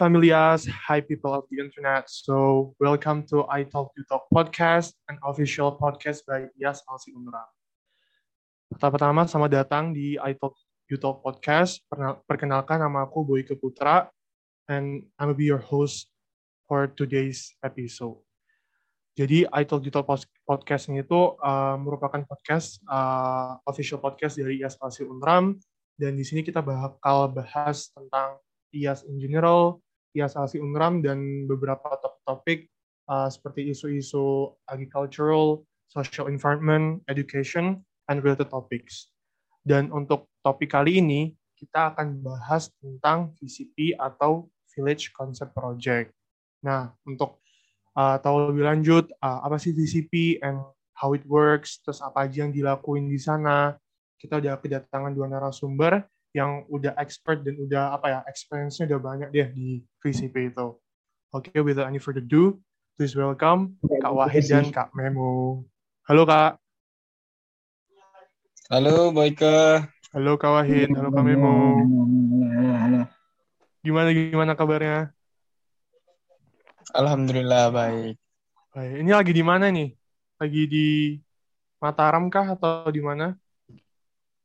Familias, 0.00 0.64
hi 0.64 1.04
people 1.04 1.28
of 1.36 1.44
the 1.52 1.60
internet. 1.60 2.08
So 2.08 2.72
welcome 2.80 3.28
to 3.28 3.44
I 3.52 3.68
Talk 3.68 3.92
You 4.00 4.08
Talk 4.08 4.32
podcast, 4.32 4.96
an 5.12 5.20
official 5.20 5.76
podcast 5.76 6.24
by 6.24 6.48
Yas 6.56 6.80
Alsi 6.88 7.12
Unra. 7.12 7.44
Pertama-tama 8.72 9.28
selamat 9.28 9.60
datang 9.60 9.92
di 9.92 10.16
I 10.16 10.32
Talk 10.40 10.56
You 10.88 10.96
Talk 10.96 11.20
podcast. 11.20 11.84
Perkenalkan 12.24 12.80
nama 12.80 13.04
aku 13.04 13.28
Boyke 13.28 13.60
Putra 13.60 14.08
and 14.72 15.04
I'm 15.20 15.36
be 15.36 15.44
your 15.44 15.60
host 15.60 16.08
for 16.64 16.88
today's 16.88 17.52
episode. 17.60 18.16
Jadi 19.20 19.44
I 19.52 19.68
Talk 19.68 19.84
You 19.84 19.92
Talk 19.92 20.08
podcast 20.48 20.88
ini 20.88 21.04
itu 21.04 21.36
uh, 21.44 21.76
merupakan 21.76 22.24
podcast 22.24 22.80
uh, 22.88 23.60
official 23.68 24.00
podcast 24.00 24.40
dari 24.40 24.64
Yas 24.64 24.80
Alsi 24.80 25.04
Unram 25.04 25.60
dan 26.00 26.16
di 26.16 26.24
sini 26.24 26.40
kita 26.40 26.64
bakal 26.64 27.36
bahas 27.36 27.92
tentang 27.92 28.40
IAS 28.72 29.04
in 29.04 29.20
general, 29.20 29.82
IAS 30.16 30.34
ASI 30.38 30.58
Unram, 30.58 31.02
dan 31.04 31.46
beberapa 31.46 31.96
topik-topik 31.98 32.70
uh, 33.10 33.28
seperti 33.30 33.70
isu-isu 33.70 34.54
agricultural, 34.70 35.62
social 35.90 36.30
environment, 36.30 37.02
education, 37.10 37.82
and 38.10 38.22
related 38.22 38.50
topics. 38.50 39.10
Dan 39.60 39.90
untuk 39.90 40.30
topik 40.40 40.72
kali 40.72 41.02
ini, 41.02 41.34
kita 41.58 41.92
akan 41.92 42.24
bahas 42.24 42.72
tentang 42.80 43.36
VCP 43.36 43.98
atau 44.00 44.48
Village 44.72 45.12
Concept 45.12 45.52
Project. 45.52 46.14
Nah, 46.64 46.94
untuk 47.04 47.44
uh, 47.98 48.16
tahu 48.16 48.54
lebih 48.54 48.64
lanjut, 48.64 49.04
uh, 49.20 49.44
apa 49.44 49.60
sih 49.60 49.76
VCP 49.76 50.40
and 50.40 50.62
how 50.96 51.12
it 51.12 51.24
works, 51.28 51.84
terus 51.84 52.00
apa 52.00 52.24
aja 52.24 52.48
yang 52.48 52.52
dilakuin 52.52 53.08
di 53.08 53.20
sana, 53.20 53.76
kita 54.20 54.40
udah 54.40 54.60
kedatangan 54.60 55.12
dua 55.16 55.28
narasumber 55.28 56.04
yang 56.30 56.62
udah 56.70 56.94
expert 56.98 57.42
dan 57.42 57.58
udah 57.58 57.98
apa 57.98 58.06
ya 58.06 58.18
experience-nya 58.30 58.86
udah 58.94 59.00
banyak 59.02 59.28
deh 59.34 59.48
di 59.50 59.82
VCP 59.98 60.54
itu. 60.54 60.78
Oke, 61.30 61.50
okay, 61.50 61.62
without 61.62 61.90
any 61.90 61.98
further 61.98 62.22
ado, 62.22 62.58
please 62.94 63.14
welcome 63.14 63.78
Kak 63.82 64.14
Wahid 64.14 64.46
dan 64.46 64.70
Kak 64.70 64.94
Memo. 64.94 65.62
Halo 66.06 66.22
Kak. 66.26 66.58
Halo 68.70 69.10
Boyke. 69.10 69.86
Halo 70.14 70.38
Kak 70.38 70.50
Wahid, 70.54 70.90
halo 70.94 71.10
Kak 71.10 71.24
Memo. 71.26 71.54
Gimana 73.82 74.10
gimana 74.14 74.52
kabarnya? 74.54 75.10
Alhamdulillah 76.94 77.74
baik. 77.74 78.14
Baik. 78.70 78.94
Ini 79.02 79.10
lagi 79.10 79.32
di 79.34 79.44
mana 79.46 79.66
nih? 79.70 79.90
Lagi 80.38 80.62
di 80.70 80.88
Mataram 81.82 82.30
kah 82.30 82.54
atau 82.54 82.86
di 82.92 83.02
mana? 83.02 83.34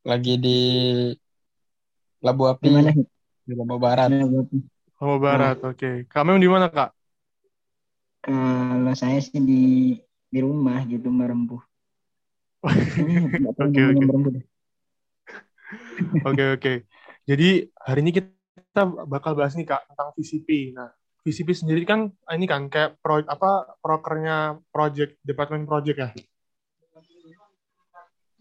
Lagi 0.06 0.38
di 0.38 0.60
Labu 2.26 2.50
Api. 2.50 2.66
Di 2.66 2.74
mana? 2.74 2.90
Di 3.46 3.54
Labu 3.54 3.78
Barat. 3.78 4.10
Labu 4.10 5.18
Barat, 5.22 5.58
nah. 5.62 5.70
oke. 5.70 5.78
Okay. 5.78 5.96
Kamu 6.10 6.42
di 6.42 6.50
mana, 6.50 6.74
Kak? 6.74 6.90
Kalau 8.26 8.94
saya 8.98 9.22
sih 9.22 9.38
di 9.38 9.94
di 10.34 10.40
rumah 10.42 10.82
gitu 10.90 11.14
merembuh. 11.14 11.62
Oke, 13.62 13.78
oke. 13.78 14.06
Oke, 16.26 16.44
oke. 16.58 16.74
Jadi 17.30 17.70
hari 17.78 18.00
ini 18.02 18.12
kita 18.18 18.82
bakal 19.06 19.38
bahas 19.38 19.54
nih 19.54 19.70
Kak 19.70 19.86
tentang 19.86 20.10
VCP. 20.18 20.74
Nah, 20.74 20.90
VCP 21.22 21.54
sendiri 21.54 21.86
kan 21.86 22.10
ini 22.34 22.50
kan 22.50 22.66
kayak 22.66 22.98
pro, 23.06 23.22
apa 23.22 23.78
prokernya 23.86 24.58
project 24.74 25.22
departemen 25.22 25.70
project 25.70 25.98
ya. 26.02 26.10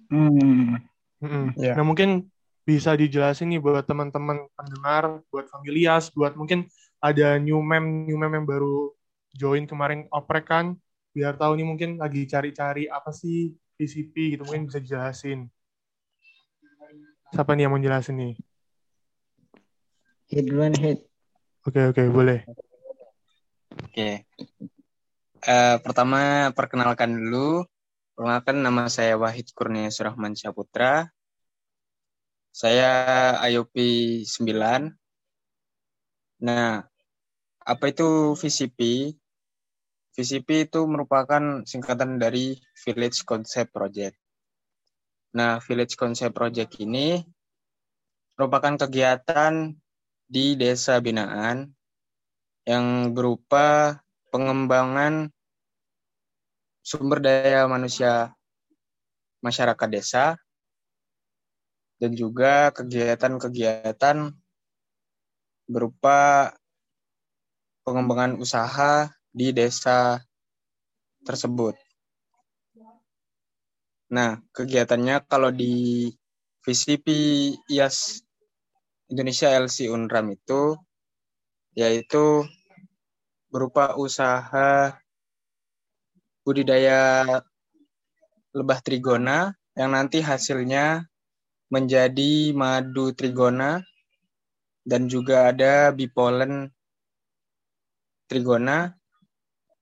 Hmm. 0.08 0.80
Hmm. 1.20 1.52
Yeah. 1.56 1.76
Nah 1.76 1.84
mungkin 1.84 2.32
bisa 2.64 2.96
dijelasin 2.96 3.52
nih 3.52 3.60
buat 3.60 3.84
teman-teman 3.84 4.48
pendengar, 4.56 5.20
buat 5.28 5.46
familias, 5.52 6.08
buat 6.08 6.32
mungkin 6.32 6.64
ada 6.98 7.36
new 7.36 7.60
mem 7.60 8.08
new 8.08 8.16
mem 8.16 8.40
yang 8.40 8.48
baru 8.48 8.90
join 9.36 9.68
kemarin 9.68 10.08
oprek 10.08 10.48
kan, 10.48 10.72
biar 11.12 11.36
tahu 11.36 11.60
nih 11.60 11.66
mungkin 11.68 11.90
lagi 12.00 12.24
cari-cari 12.24 12.88
apa 12.88 13.12
sih 13.12 13.52
PCP 13.76 14.34
gitu 14.34 14.42
mungkin 14.48 14.72
bisa 14.72 14.80
dijelasin. 14.80 15.46
Siapa 17.34 17.52
nih 17.52 17.66
yang 17.66 17.72
mau 17.76 17.82
jelasin 17.82 18.16
nih? 18.16 18.34
Hit 20.30 20.44
duluan 20.48 20.72
hit. 20.72 21.04
Oke 21.66 21.80
okay, 21.80 21.84
oke 21.90 22.00
okay, 22.00 22.06
boleh. 22.08 22.40
Oke. 23.84 23.86
Okay. 23.92 24.14
Uh, 25.44 25.50
eh, 25.50 25.76
pertama 25.82 26.50
perkenalkan 26.56 27.12
dulu. 27.12 27.66
Perkenalkan 28.14 28.56
nama 28.62 28.86
saya 28.86 29.18
Wahid 29.18 29.50
Kurnia 29.52 29.90
Surahman 29.90 30.38
Syaputra. 30.38 31.13
Saya 32.54 33.34
IOP 33.50 33.74
9. 34.22 34.86
Nah, 36.46 36.86
apa 37.66 37.84
itu 37.90 38.38
VCP? 38.38 39.10
VCP 40.14 40.70
itu 40.70 40.86
merupakan 40.86 41.66
singkatan 41.66 42.22
dari 42.22 42.54
Village 42.86 43.26
Concept 43.26 43.74
Project. 43.74 44.14
Nah, 45.34 45.58
Village 45.66 45.98
Concept 45.98 46.30
Project 46.30 46.78
ini 46.78 47.18
merupakan 48.38 48.86
kegiatan 48.86 49.74
di 50.30 50.54
desa 50.54 51.02
binaan 51.02 51.74
yang 52.70 53.10
berupa 53.18 53.98
pengembangan 54.30 55.26
sumber 56.86 57.18
daya 57.18 57.66
manusia 57.66 58.30
masyarakat 59.42 59.88
desa 59.90 60.38
dan 62.04 62.12
juga 62.12 62.68
kegiatan-kegiatan 62.76 64.28
berupa 65.64 66.52
pengembangan 67.80 68.36
usaha 68.36 69.08
di 69.32 69.56
desa 69.56 70.20
tersebut. 71.24 71.72
Nah, 74.12 74.36
kegiatannya 74.52 75.24
kalau 75.24 75.48
di 75.48 76.12
VCP 76.60 77.08
IAS 77.72 78.20
Indonesia 79.08 79.48
LC 79.48 79.88
Unram 79.88 80.28
itu 80.28 80.76
yaitu 81.72 82.44
berupa 83.48 83.96
usaha 83.96 84.92
budidaya 86.44 87.24
lebah 88.52 88.84
trigona 88.84 89.56
yang 89.72 89.96
nanti 89.96 90.20
hasilnya 90.20 91.08
menjadi 91.74 92.54
madu 92.54 93.10
trigona 93.10 93.82
dan 94.86 95.10
juga 95.10 95.50
ada 95.50 95.90
bipolen 95.90 96.70
trigona 98.30 98.94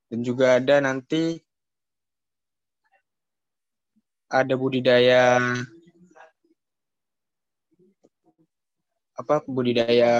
dan 0.08 0.20
juga 0.24 0.56
ada 0.56 0.80
nanti 0.80 1.44
ada 4.32 4.56
budidaya 4.56 5.36
apa 9.12 9.44
budidaya 9.44 10.16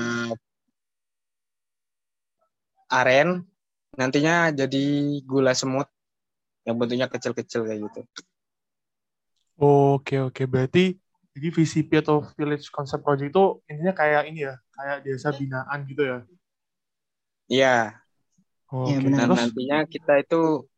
aren 2.93 3.49
nantinya 3.97 4.53
jadi 4.53 4.85
gula 5.25 5.57
semut 5.57 5.89
yang 6.69 6.77
bentuknya 6.79 7.09
kecil-kecil 7.09 7.67
kayak 7.67 7.81
gitu. 7.89 8.01
Oke 9.59 10.21
oke 10.23 10.43
berarti 10.47 11.02
jadi 11.33 11.49
VCP 11.49 11.91
atau 12.05 12.21
Village 12.37 12.69
Concept 12.69 13.01
Project 13.01 13.33
itu 13.33 13.45
intinya 13.65 13.97
kayak 13.97 14.29
ini 14.29 14.45
ya, 14.45 14.55
kayak 14.77 14.97
desa 15.01 15.33
binaan 15.33 15.79
gitu 15.89 16.03
ya? 16.05 16.19
Iya. 17.49 17.77
Oh, 18.73 18.89
ya, 18.89 19.01
okay. 19.01 19.29
Nantinya 19.29 19.79
kita 19.89 20.21
itu 20.21 20.69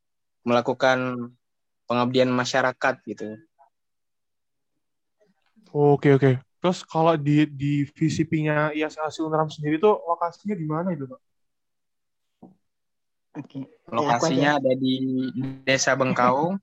melakukan 0.47 1.31
pengabdian 1.87 2.31
masyarakat 2.31 2.95
gitu. 3.07 3.39
Oke 5.75 6.15
oke. 6.15 6.39
Terus 6.63 6.87
kalau 6.87 7.19
di 7.19 7.45
di 7.51 7.83
VCP-nya 7.91 8.71
IASASI 8.79 9.21
Unram 9.27 9.51
sendiri 9.51 9.77
tuh 9.83 9.99
lokasinya 10.07 10.55
di 10.55 10.67
mana 10.67 10.95
itu, 10.95 11.05
Pak? 11.11 11.21
Oke. 13.43 13.61
Lokasinya 13.91 14.63
ada 14.63 14.73
di 14.79 14.95
Desa 15.67 15.99
Bengkau, 15.99 16.55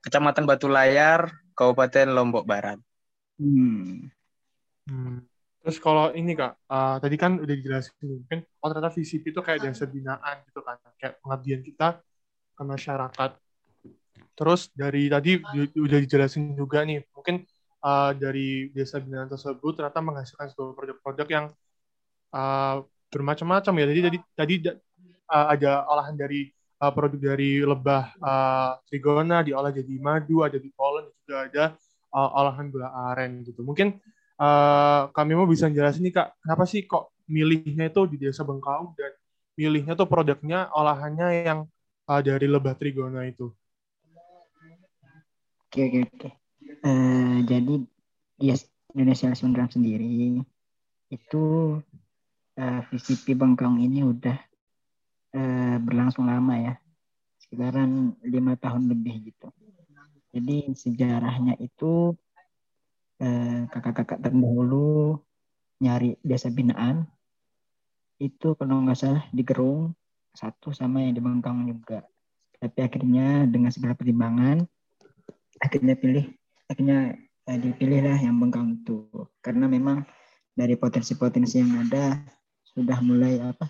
Kecamatan 0.00 0.48
Batu 0.48 0.72
Layar, 0.72 1.30
Kabupaten 1.52 2.08
Lombok 2.10 2.48
Barat. 2.48 2.80
Hmm. 3.38 4.10
hmm. 4.86 5.18
Terus 5.64 5.80
kalau 5.80 6.12
ini 6.12 6.36
kak, 6.36 6.60
uh, 6.68 7.00
tadi 7.00 7.16
kan 7.16 7.40
udah 7.40 7.54
dijelasin 7.56 7.96
mungkin 8.04 8.44
oh 8.60 8.68
ternyata 8.68 8.92
VCP 8.92 9.32
itu 9.32 9.40
kayak 9.40 9.64
dasar 9.64 9.88
binaan 9.88 10.44
gitu 10.44 10.60
kan, 10.60 10.76
kayak 11.00 11.16
pengabdian 11.24 11.64
kita 11.64 12.04
ke 12.52 12.62
masyarakat. 12.62 13.30
Terus 14.36 14.68
dari 14.76 15.08
tadi 15.08 15.40
udah 15.72 15.98
dijelasin 16.04 16.52
juga 16.52 16.84
nih, 16.84 17.08
mungkin 17.16 17.48
uh, 17.80 18.12
dari 18.12 18.68
desa 18.76 19.00
binaan 19.00 19.32
tersebut 19.32 19.72
ternyata 19.80 20.04
menghasilkan 20.04 20.52
sebuah 20.52 20.76
produk-produk 20.76 21.28
yang 21.32 21.46
uh, 22.36 22.84
bermacam-macam 23.08 23.72
ya. 23.80 23.84
Jadi 23.88 24.00
tadi 24.04 24.18
tadi 24.36 24.54
uh, 25.32 25.46
ada 25.48 25.88
olahan 25.88 26.12
dari 26.12 26.52
uh, 26.84 26.92
produk 26.92 27.20
dari 27.32 27.64
lebah 27.64 28.12
uh, 28.20 28.76
trigona 28.84 29.40
diolah 29.40 29.72
jadi 29.72 29.94
madu, 29.96 30.44
ada 30.44 30.60
di 30.60 30.68
pollen 30.76 31.08
juga 31.24 31.48
ada 31.48 31.64
uh, 32.14 32.30
olahan 32.38 32.70
gula 32.70 32.94
aren 33.10 33.42
gitu. 33.42 33.66
Mungkin 33.66 33.98
uh, 34.38 35.10
kami 35.10 35.34
mau 35.34 35.50
bisa 35.50 35.66
jelasin 35.66 36.06
nih 36.06 36.14
kak, 36.14 36.38
kenapa 36.38 36.64
sih 36.64 36.86
kok 36.86 37.10
milihnya 37.26 37.90
itu 37.90 38.06
di 38.06 38.16
desa 38.22 38.46
Bengkau 38.46 38.94
dan 38.94 39.12
milihnya 39.58 39.98
tuh 39.98 40.06
produknya 40.06 40.70
olahannya 40.70 41.28
yang 41.42 41.58
uh, 42.06 42.20
dari 42.22 42.46
lebah 42.46 42.78
trigona 42.78 43.26
itu. 43.26 43.50
Oke 45.68 45.90
oke 45.90 46.00
oke. 46.06 46.30
Uh, 46.84 47.42
jadi 47.50 47.74
di 48.38 48.46
Indonesia 48.94 49.34
Sundram 49.34 49.66
sendiri 49.66 50.38
itu 51.10 51.44
uh, 52.58 52.80
VCP 52.90 53.34
Bengkong 53.34 53.82
ini 53.82 54.06
udah 54.06 54.38
uh, 55.34 55.76
berlangsung 55.82 56.30
lama 56.30 56.54
ya, 56.58 56.74
sekitaran 57.42 58.14
lima 58.22 58.54
tahun 58.54 58.86
lebih 58.86 59.34
gitu. 59.34 59.43
Jadi 60.34 60.74
sejarahnya 60.74 61.54
itu 61.62 62.10
kakak-kakak 63.70 64.20
terdahulu 64.20 65.22
nyari 65.78 66.18
desa 66.20 66.50
binaan 66.50 67.06
itu 68.18 68.54
kalau 68.58 68.82
nggak 68.82 68.98
salah 68.98 69.24
di 69.30 69.42
Gerung 69.46 69.94
satu 70.34 70.74
sama 70.74 71.06
yang 71.06 71.14
di 71.14 71.22
Bengkong 71.22 71.70
juga. 71.70 72.02
Tapi 72.58 72.78
akhirnya 72.82 73.46
dengan 73.46 73.70
segala 73.70 73.94
pertimbangan 73.94 74.66
akhirnya 75.62 75.94
pilih 75.94 76.26
akhirnya 76.66 77.14
eh, 77.46 77.58
dipilihlah 77.58 78.18
yang 78.18 78.34
Bengkong 78.42 78.82
itu 78.82 79.06
karena 79.38 79.70
memang 79.70 80.02
dari 80.54 80.74
potensi-potensi 80.78 81.62
yang 81.62 81.86
ada 81.86 82.18
sudah 82.74 82.98
mulai 83.02 83.38
apa 83.38 83.66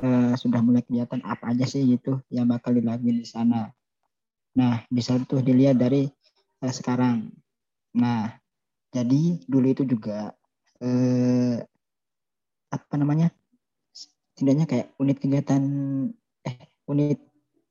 uh, 0.00 0.32
sudah 0.36 0.60
mulai 0.64 0.80
kelihatan 0.84 1.20
apa 1.24 1.52
aja 1.52 1.64
sih 1.68 1.84
gitu 1.84 2.20
yang 2.32 2.48
bakal 2.48 2.72
dilakukan 2.72 3.20
di 3.20 3.28
sana. 3.28 3.72
Nah 4.52 4.84
bisa 4.92 5.16
tuh 5.24 5.40
dilihat 5.40 5.80
dari 5.80 6.08
uh, 6.60 6.72
sekarang. 6.72 7.32
Nah 7.96 8.36
jadi 8.92 9.40
dulu 9.48 9.66
itu 9.72 9.84
juga 9.88 10.36
uh, 10.84 11.56
apa 12.72 12.94
namanya 12.96 13.32
setidaknya 13.92 14.64
kayak 14.68 14.86
unit 15.00 15.16
kegiatan 15.20 15.62
eh 16.44 16.56
unit 16.88 17.20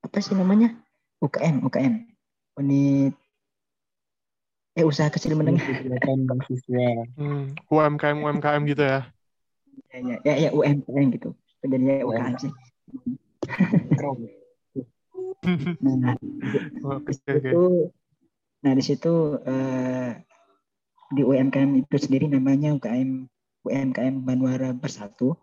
apa 0.02 0.18
sih 0.22 0.34
namanya 0.34 0.74
UKM 1.22 1.62
UKM 1.66 1.94
unit 2.58 3.14
eh 4.72 4.86
usaha 4.88 5.12
kecil 5.14 5.38
menengah. 5.38 5.62
Hmm, 7.18 7.54
UMKM 7.70 8.18
UMKM 8.24 8.62
gitu 8.72 8.84
ya? 8.88 9.00
Ya 9.92 10.00
ya 10.00 10.18
ya, 10.26 10.34
ya 10.48 10.50
UMKM 10.56 11.08
gitu. 11.14 11.30
Jadinya 11.62 12.02
UKM 12.08 12.36
sih 12.42 12.52
nah 15.82 16.14
okay, 17.02 17.16
okay. 17.26 17.54
nah 18.62 18.72
di 18.78 18.84
situ 18.86 19.42
uh, 19.42 20.12
di 21.12 21.22
UMKM 21.26 21.82
itu 21.82 21.96
sendiri 21.98 22.30
namanya 22.30 22.78
UKM 22.78 23.26
UMKM 23.66 24.16
Banwara 24.22 24.72
Bersatu 24.78 25.34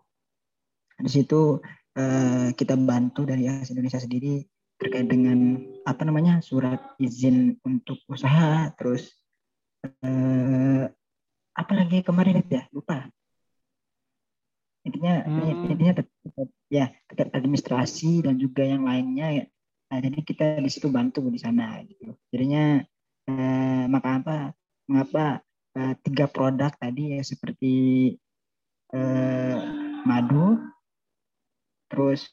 di 0.99 1.11
situ 1.11 1.59
uh, 1.99 2.47
kita 2.55 2.75
bantu 2.79 3.27
dari 3.27 3.47
AS 3.47 3.71
Indonesia 3.75 3.99
sendiri 3.99 4.43
terkait 4.79 5.11
dengan 5.11 5.59
apa 5.83 6.07
namanya 6.07 6.39
surat 6.39 6.79
izin 6.99 7.59
untuk 7.67 7.99
usaha 8.07 8.71
terus 8.79 9.11
uh, 9.83 10.87
apa 11.59 11.71
lagi 11.75 11.99
kemarin 12.07 12.39
itu 12.39 12.55
ya 12.55 12.63
lupa 12.71 13.11
intinya 14.87 15.27
hmm. 15.27 15.69
intinya 15.69 15.93
tetap, 16.01 16.47
ya 16.71 16.85
terkait 17.11 17.35
administrasi 17.35 18.23
dan 18.23 18.39
juga 18.39 18.63
yang 18.63 18.87
lainnya 18.87 19.43
ya. 19.43 19.45
Nah, 19.89 19.97
jadi 19.97 20.21
kita 20.21 20.45
di 20.61 20.69
situ 20.69 20.85
bantu 20.93 21.25
di 21.33 21.41
sana 21.41 21.81
gitu 21.81 22.13
jadinya 22.29 22.77
uh, 23.25 23.83
maka 23.89 24.09
apa 24.21 24.37
mengapa 24.85 25.41
uh, 25.73 25.93
tiga 26.05 26.29
produk 26.29 26.69
tadi 26.77 27.17
ya 27.17 27.21
seperti 27.25 27.73
uh, 28.93 29.57
madu 30.05 30.61
terus 31.89 32.29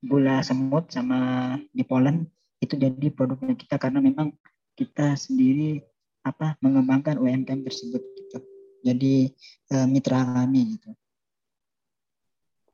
gula 0.00 0.40
semut 0.40 0.88
sama 0.88 1.60
di 1.76 1.84
Poland 1.84 2.24
itu 2.60 2.72
jadi 2.72 3.12
produknya 3.12 3.52
kita 3.52 3.76
karena 3.76 4.00
memang 4.00 4.32
kita 4.76 5.12
sendiri 5.20 5.84
apa 6.24 6.56
mengembangkan 6.64 7.20
UMKM 7.20 7.64
tersebut 7.68 8.00
gitu. 8.00 8.38
Jadi 8.80 9.28
uh, 9.76 9.84
mitra 9.84 10.24
kami 10.24 10.76
gitu. 10.76 10.90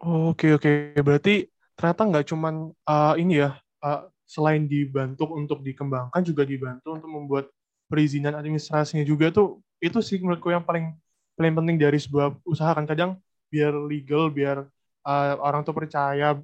Oke 0.06 0.54
oke 0.54 0.94
berarti 1.02 1.50
ternyata 1.76 2.02
nggak 2.08 2.24
cuman 2.32 2.72
uh, 2.88 3.14
ini 3.20 3.44
ya 3.44 3.60
uh, 3.84 4.08
selain 4.26 4.66
dibantu 4.66 5.30
untuk 5.30 5.62
dikembangkan 5.62 6.24
juga 6.24 6.42
dibantu 6.42 6.98
untuk 6.98 7.10
membuat 7.12 7.44
perizinan 7.86 8.34
administrasinya 8.34 9.06
juga 9.06 9.30
tuh 9.30 9.62
itu 9.78 10.02
sih 10.02 10.18
menurutku 10.18 10.50
yang 10.50 10.64
paling 10.64 10.96
paling 11.38 11.54
penting 11.54 11.76
dari 11.78 12.00
sebuah 12.00 12.34
usaha 12.42 12.72
kan. 12.74 12.88
Kadang 12.88 13.20
biar 13.52 13.76
legal 13.86 14.32
biar 14.32 14.66
uh, 15.06 15.34
orang 15.38 15.62
tuh 15.62 15.76
percaya 15.76 16.34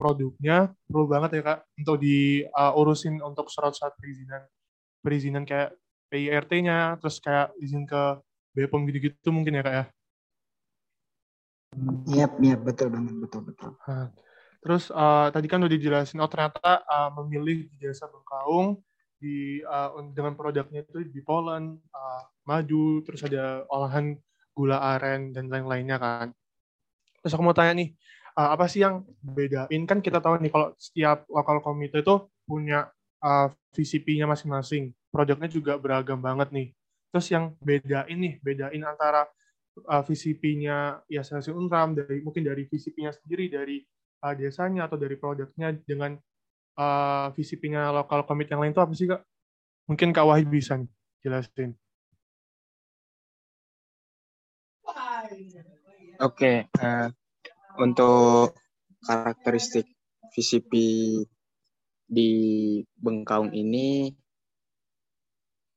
produknya 0.00 0.72
perlu 0.88 1.08
banget 1.08 1.40
ya 1.40 1.42
kak 1.44 1.58
untuk 1.76 1.96
diurusin 2.00 3.20
uh, 3.20 3.28
untuk 3.28 3.48
surat-surat 3.52 3.92
perizinan 4.00 4.44
perizinan 5.04 5.42
kayak 5.44 5.76
PIRT-nya 6.08 6.96
terus 7.02 7.18
kayak 7.18 7.52
izin 7.60 7.84
ke 7.84 8.02
BPOM 8.56 8.88
gitu-gitu 8.88 9.28
mungkin 9.34 9.60
ya 9.60 9.62
kak 9.66 9.74
ya? 9.74 9.84
Iya, 12.08 12.26
iya 12.40 12.56
betul 12.56 12.88
banget, 12.88 13.14
betul 13.20 13.40
betul. 13.52 13.70
Terus 14.62 14.88
uh, 14.92 15.28
tadi 15.32 15.46
kan 15.46 15.60
udah 15.62 15.72
dijelasin, 15.72 16.20
oh 16.20 16.30
ternyata 16.30 16.82
uh, 16.86 17.10
memilih 17.22 17.68
di 17.70 17.76
jasa 17.80 18.06
Bengkaung 18.06 18.80
di 19.16 19.64
uh, 19.64 19.96
dengan 20.12 20.36
produknya 20.36 20.84
itu 20.84 21.04
di 21.08 21.20
Poland, 21.24 21.80
uh, 21.92 22.22
maju, 22.44 23.00
terus 23.02 23.24
ada 23.24 23.64
olahan 23.72 24.16
gula 24.56 24.80
aren 24.96 25.32
dan 25.32 25.48
lain-lainnya 25.48 25.96
kan. 26.00 26.26
Terus 27.20 27.32
aku 27.32 27.42
mau 27.44 27.56
tanya 27.56 27.76
nih, 27.76 27.92
uh, 28.36 28.52
apa 28.52 28.68
sih 28.68 28.84
yang 28.84 29.04
bedain? 29.20 29.82
Kan 29.88 30.04
kita 30.04 30.20
tahu 30.20 30.40
nih 30.40 30.52
kalau 30.52 30.68
setiap 30.76 31.24
lokal 31.32 31.64
komite 31.64 32.00
itu 32.00 32.28
punya 32.44 32.88
uh, 33.24 33.48
VCP-nya 33.72 34.28
masing-masing. 34.28 34.92
Produknya 35.08 35.48
juga 35.48 35.80
beragam 35.80 36.20
banget 36.20 36.52
nih. 36.52 36.68
Terus 37.10 37.26
yang 37.32 37.56
bedain 37.64 38.16
nih 38.16 38.34
bedain 38.44 38.82
antara 38.84 39.24
uh, 39.84 40.02
VCP-nya 40.04 41.00
ya 41.08 41.22
dari 41.24 42.20
mungkin 42.20 42.42
dari 42.44 42.68
VCP-nya 42.68 43.12
sendiri 43.16 43.48
dari 43.48 43.80
uh, 44.22 44.34
desanya 44.36 44.86
atau 44.86 44.96
dari 44.96 45.16
produknya 45.18 45.74
dengan 45.84 46.16
uh, 46.78 47.32
VCP-nya 47.34 47.90
lokal 47.92 48.24
komite 48.24 48.52
yang 48.54 48.62
lain 48.62 48.72
itu 48.72 48.82
apa 48.82 48.92
sih 48.94 49.08
kak 49.08 49.22
mungkin 49.88 50.12
kak 50.12 50.26
Wahid 50.26 50.48
bisa 50.48 50.78
nih 50.78 50.90
jelasin 51.24 51.74
Oke, 56.16 56.22
okay, 56.22 56.56
uh, 56.80 57.12
untuk 57.76 58.56
karakteristik 59.04 59.84
VCP 60.32 60.72
di 62.06 62.30
Bengkaung 62.96 63.52
ini, 63.52 64.14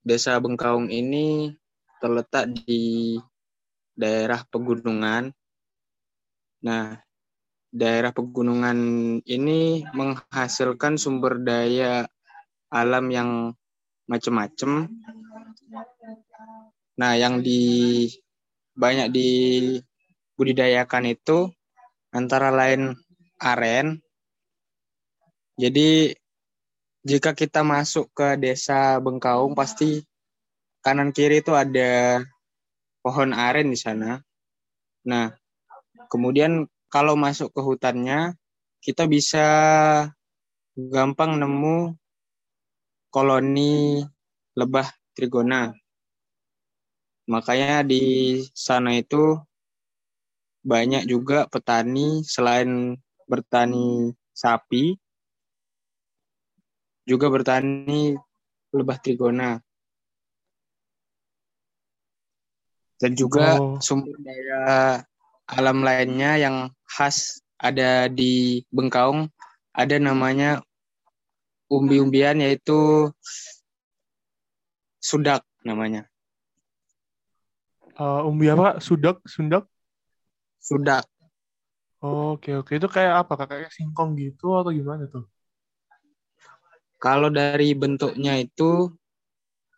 desa 0.05 0.39
Bengkaung 0.39 0.87
ini 0.87 1.51
terletak 1.99 2.55
di 2.55 3.17
daerah 3.97 4.45
pegunungan. 4.47 5.33
Nah, 6.63 6.95
daerah 7.69 8.09
pegunungan 8.09 8.77
ini 9.23 9.85
menghasilkan 9.93 10.97
sumber 10.97 11.37
daya 11.37 12.09
alam 12.73 13.05
yang 13.13 13.29
macam-macam. 14.09 14.89
Nah, 16.97 17.13
yang 17.13 17.45
di 17.45 18.09
banyak 18.73 19.13
dibudidayakan 19.13 21.13
itu 21.13 21.53
antara 22.09 22.49
lain 22.49 22.97
aren. 23.37 24.01
Jadi 25.59 26.15
jika 27.05 27.37
kita 27.37 27.61
masuk 27.61 28.09
ke 28.11 28.35
desa 28.39 28.97
Bengkaung 28.99 29.53
pasti 29.53 30.03
kanan 30.81 31.11
kiri 31.11 31.43
itu 31.43 31.53
ada 31.53 32.23
pohon 33.03 33.31
aren 33.31 33.71
di 33.71 33.79
sana. 33.79 34.19
Nah, 35.07 35.31
kemudian 36.11 36.67
kalau 36.89 37.13
masuk 37.13 37.53
ke 37.53 37.61
hutannya 37.61 38.33
kita 38.81 39.05
bisa 39.05 39.45
gampang 40.73 41.37
nemu 41.37 41.93
koloni 43.13 44.03
lebah 44.57 44.89
trigona. 45.13 45.73
Makanya 47.29 47.85
di 47.85 48.41
sana 48.57 48.97
itu 48.97 49.37
banyak 50.65 51.05
juga 51.05 51.45
petani 51.45 52.25
selain 52.25 52.97
bertani 53.29 54.11
sapi 54.33 54.97
juga 57.05 57.29
bertani 57.29 58.17
lebah 58.73 58.97
trigona 59.01 59.57
dan 62.99 63.11
juga 63.15 63.57
oh. 63.57 63.79
sumber 63.79 64.13
daya 64.19 64.61
alam 65.49 65.81
lainnya 65.81 66.37
yang 66.37 66.55
khas 66.89 67.39
ada 67.61 68.09
di 68.09 68.65
Bengkaung 68.73 69.29
ada 69.71 69.95
namanya 70.01 70.59
umbi-umbian 71.69 72.41
yaitu 72.41 73.09
sudak 74.97 75.45
namanya. 75.61 76.09
Uh, 77.99 78.23
umbi 78.25 78.47
apa? 78.47 78.79
Sudak, 78.79 79.19
sundak? 79.27 79.67
sudak. 80.69 81.05
Oke 81.99 82.55
oke 82.55 82.71
itu 82.79 82.87
kayak 82.87 83.25
apa 83.25 83.33
kak? 83.35 83.47
Kayak 83.51 83.71
singkong 83.75 84.15
gitu 84.15 84.55
atau 84.55 84.71
gimana 84.71 85.09
tuh? 85.09 85.27
Kalau 86.99 87.31
dari 87.31 87.75
bentuknya 87.75 88.39
itu 88.39 88.91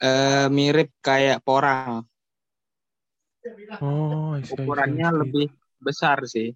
eh, 0.02 0.46
mirip 0.50 0.90
kayak 1.02 1.42
porang. 1.46 2.06
Oh, 3.82 4.38
Ukurannya 4.38 5.26
lebih 5.26 5.50
besar 5.82 6.22
sih. 6.30 6.54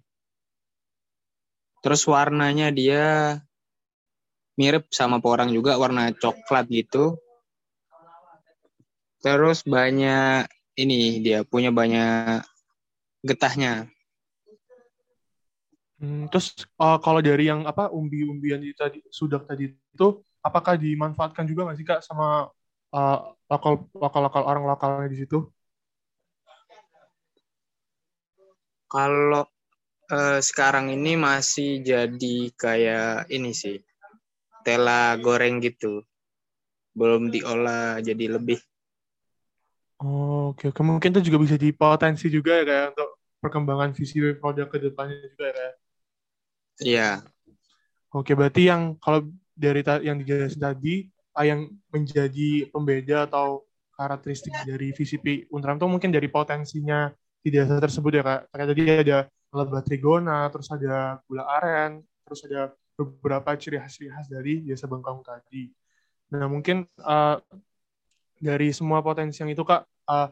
Terus 1.86 2.02
warnanya 2.10 2.74
dia 2.74 3.38
mirip 4.58 4.90
sama 4.90 5.22
porang 5.22 5.54
juga, 5.54 5.78
warna 5.78 6.10
coklat 6.10 6.66
gitu. 6.66 7.14
Terus 9.22 9.62
banyak 9.62 10.50
ini 10.74 11.22
dia 11.22 11.46
punya 11.46 11.70
banyak 11.70 12.42
getahnya. 13.22 13.86
Hmm, 16.02 16.26
terus 16.26 16.58
uh, 16.74 16.98
kalau 16.98 17.22
dari 17.22 17.54
yang 17.54 17.62
apa 17.70 17.86
umbi-umbian 17.94 18.66
itu 18.66 18.74
tadi 18.74 18.98
sudak 19.06 19.46
tadi 19.46 19.70
itu 19.70 20.06
apakah 20.42 20.74
dimanfaatkan 20.74 21.46
juga 21.46 21.70
nggak 21.70 21.78
sih 21.78 21.86
kak 21.86 22.00
sama 22.02 22.50
uh, 22.90 23.18
lokal 23.46 23.86
lokal 23.94 24.20
lokal 24.26 24.42
orang 24.42 24.64
lokalnya 24.66 25.06
di 25.06 25.22
situ? 25.22 25.38
Kalau 28.90 29.46
eh, 30.10 30.40
sekarang 30.48 30.86
ini 30.96 31.12
masih 31.18 31.82
jadi 31.82 32.36
kayak 32.58 33.30
ini 33.32 33.50
sih, 33.54 33.76
tela 34.66 35.16
goreng 35.24 35.62
gitu. 35.62 36.02
Belum 36.98 37.28
diolah 37.34 38.00
jadi 38.02 38.26
lebih. 38.38 38.58
Oh, 40.02 40.52
oke 40.52 40.64
oke 40.70 40.82
mungkin 40.84 41.08
itu 41.16 41.32
juga 41.32 41.38
bisa 41.40 41.56
dipotensi 41.56 42.26
juga 42.28 42.52
ya 42.60 42.64
kayak 42.68 42.86
untuk 42.92 43.08
perkembangan 43.40 43.90
visi 43.96 44.16
produk 44.40 44.66
ke 44.68 44.78
depannya 44.84 45.16
juga 45.32 45.44
ya 45.48 45.54
kayak. 45.56 45.74
Iya, 46.84 47.24
Oke 48.14 48.32
berarti 48.38 48.70
yang 48.70 48.96
kalau 49.02 49.28
dari 49.56 49.80
ta- 49.84 50.00
yang 50.02 50.16
dijelasin 50.20 50.60
tadi 50.62 51.08
ah, 51.36 51.44
yang 51.44 51.68
menjadi 51.92 52.68
pembeda 52.72 53.28
atau 53.28 53.64
karakteristik 53.96 54.52
dari 54.64 54.92
VCP 54.92 55.48
Untram 55.52 55.76
itu 55.80 55.88
mungkin 55.88 56.10
dari 56.12 56.28
potensinya 56.28 57.12
di 57.40 57.48
desa 57.52 57.76
tersebut 57.80 58.12
ya 58.16 58.22
kak. 58.24 58.40
Kayak 58.52 58.68
tadi 58.72 58.82
ada 58.88 59.18
lebah 59.56 59.82
trigona, 59.82 60.46
terus 60.52 60.68
ada 60.68 61.20
gula 61.24 61.44
aren, 61.56 62.04
terus 62.28 62.44
ada 62.44 62.76
beberapa 62.96 63.52
ciri 63.56 63.76
khas-ciri 63.80 64.08
khas 64.12 64.28
dari 64.28 64.64
desa 64.64 64.88
Bengkong 64.88 65.20
tadi. 65.24 65.68
Nah 66.32 66.48
mungkin 66.48 66.84
uh, 67.04 67.36
dari 68.36 68.68
semua 68.72 69.00
potensi 69.00 69.40
yang 69.40 69.52
itu 69.52 69.64
kak, 69.64 69.84
uh, 70.08 70.28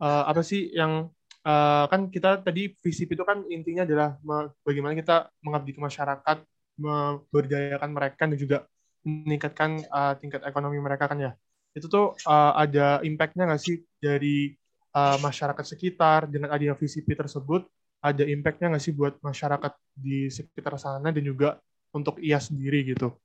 uh, 0.00 0.24
apa 0.28 0.40
sih 0.44 0.72
yang 0.72 1.08
uh, 1.44 1.84
kan 1.88 2.08
kita 2.08 2.40
tadi 2.40 2.72
VCP 2.72 3.16
itu 3.16 3.24
kan 3.24 3.44
intinya 3.48 3.84
adalah 3.84 4.16
bagaimana 4.64 4.96
kita 4.96 5.28
mengabdi 5.44 5.76
ke 5.76 5.80
masyarakat, 5.80 6.38
memberdayakan 6.80 7.90
mereka 7.92 8.22
dan 8.28 8.38
juga 8.38 8.58
meningkatkan 9.04 9.84
uh, 9.92 10.16
tingkat 10.16 10.40
ekonomi 10.48 10.80
mereka 10.80 11.08
kan 11.08 11.20
ya. 11.20 11.32
Itu 11.76 11.90
tuh 11.90 12.16
uh, 12.24 12.52
ada 12.56 13.04
impact-nya 13.04 13.44
nggak 13.50 13.62
sih 13.62 13.84
dari 14.00 14.54
uh, 14.96 15.18
masyarakat 15.20 15.64
sekitar 15.66 16.30
dengan 16.30 16.54
adanya 16.54 16.78
VCP 16.78 17.12
tersebut? 17.12 17.68
Ada 18.04 18.24
impact-nya 18.28 18.66
nggak 18.76 18.84
sih 18.84 18.92
buat 18.92 19.16
masyarakat 19.24 19.72
di 19.96 20.28
sekitar 20.28 20.76
sana 20.76 21.08
dan 21.08 21.24
juga 21.24 21.56
untuk 21.96 22.20
ia 22.20 22.36
sendiri 22.36 22.84
gitu? 22.92 23.16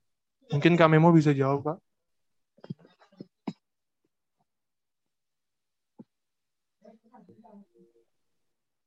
Mungkin 0.53 0.79
Kak 0.79 0.87
Memo 0.87 1.11
bisa 1.11 1.35
jawab, 1.35 1.59
Kak. 1.67 1.77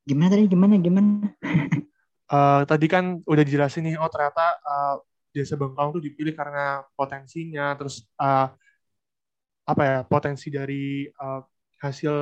Gimana 0.09 0.29
tadi? 0.33 0.45
Gimana? 0.51 0.75
Gimana? 0.81 1.11
Eh, 2.33 2.63
tadi 2.65 2.89
kan 2.89 3.21
udah 3.29 3.45
dijelasin 3.45 3.85
nih, 3.93 4.01
oh 4.01 4.09
ternyata 4.09 4.57
eh, 4.57 4.95
desa 5.37 5.53
Bengkong 5.53 6.01
tuh 6.01 6.01
dipilih 6.01 6.33
karena 6.33 6.81
potensinya, 6.97 7.77
terus 7.77 8.09
eh, 8.17 8.49
apa 9.71 9.83
ya 9.87 9.97
potensi 10.07 10.47
dari 10.51 11.07
eh, 11.07 11.41
hasil 11.83 12.15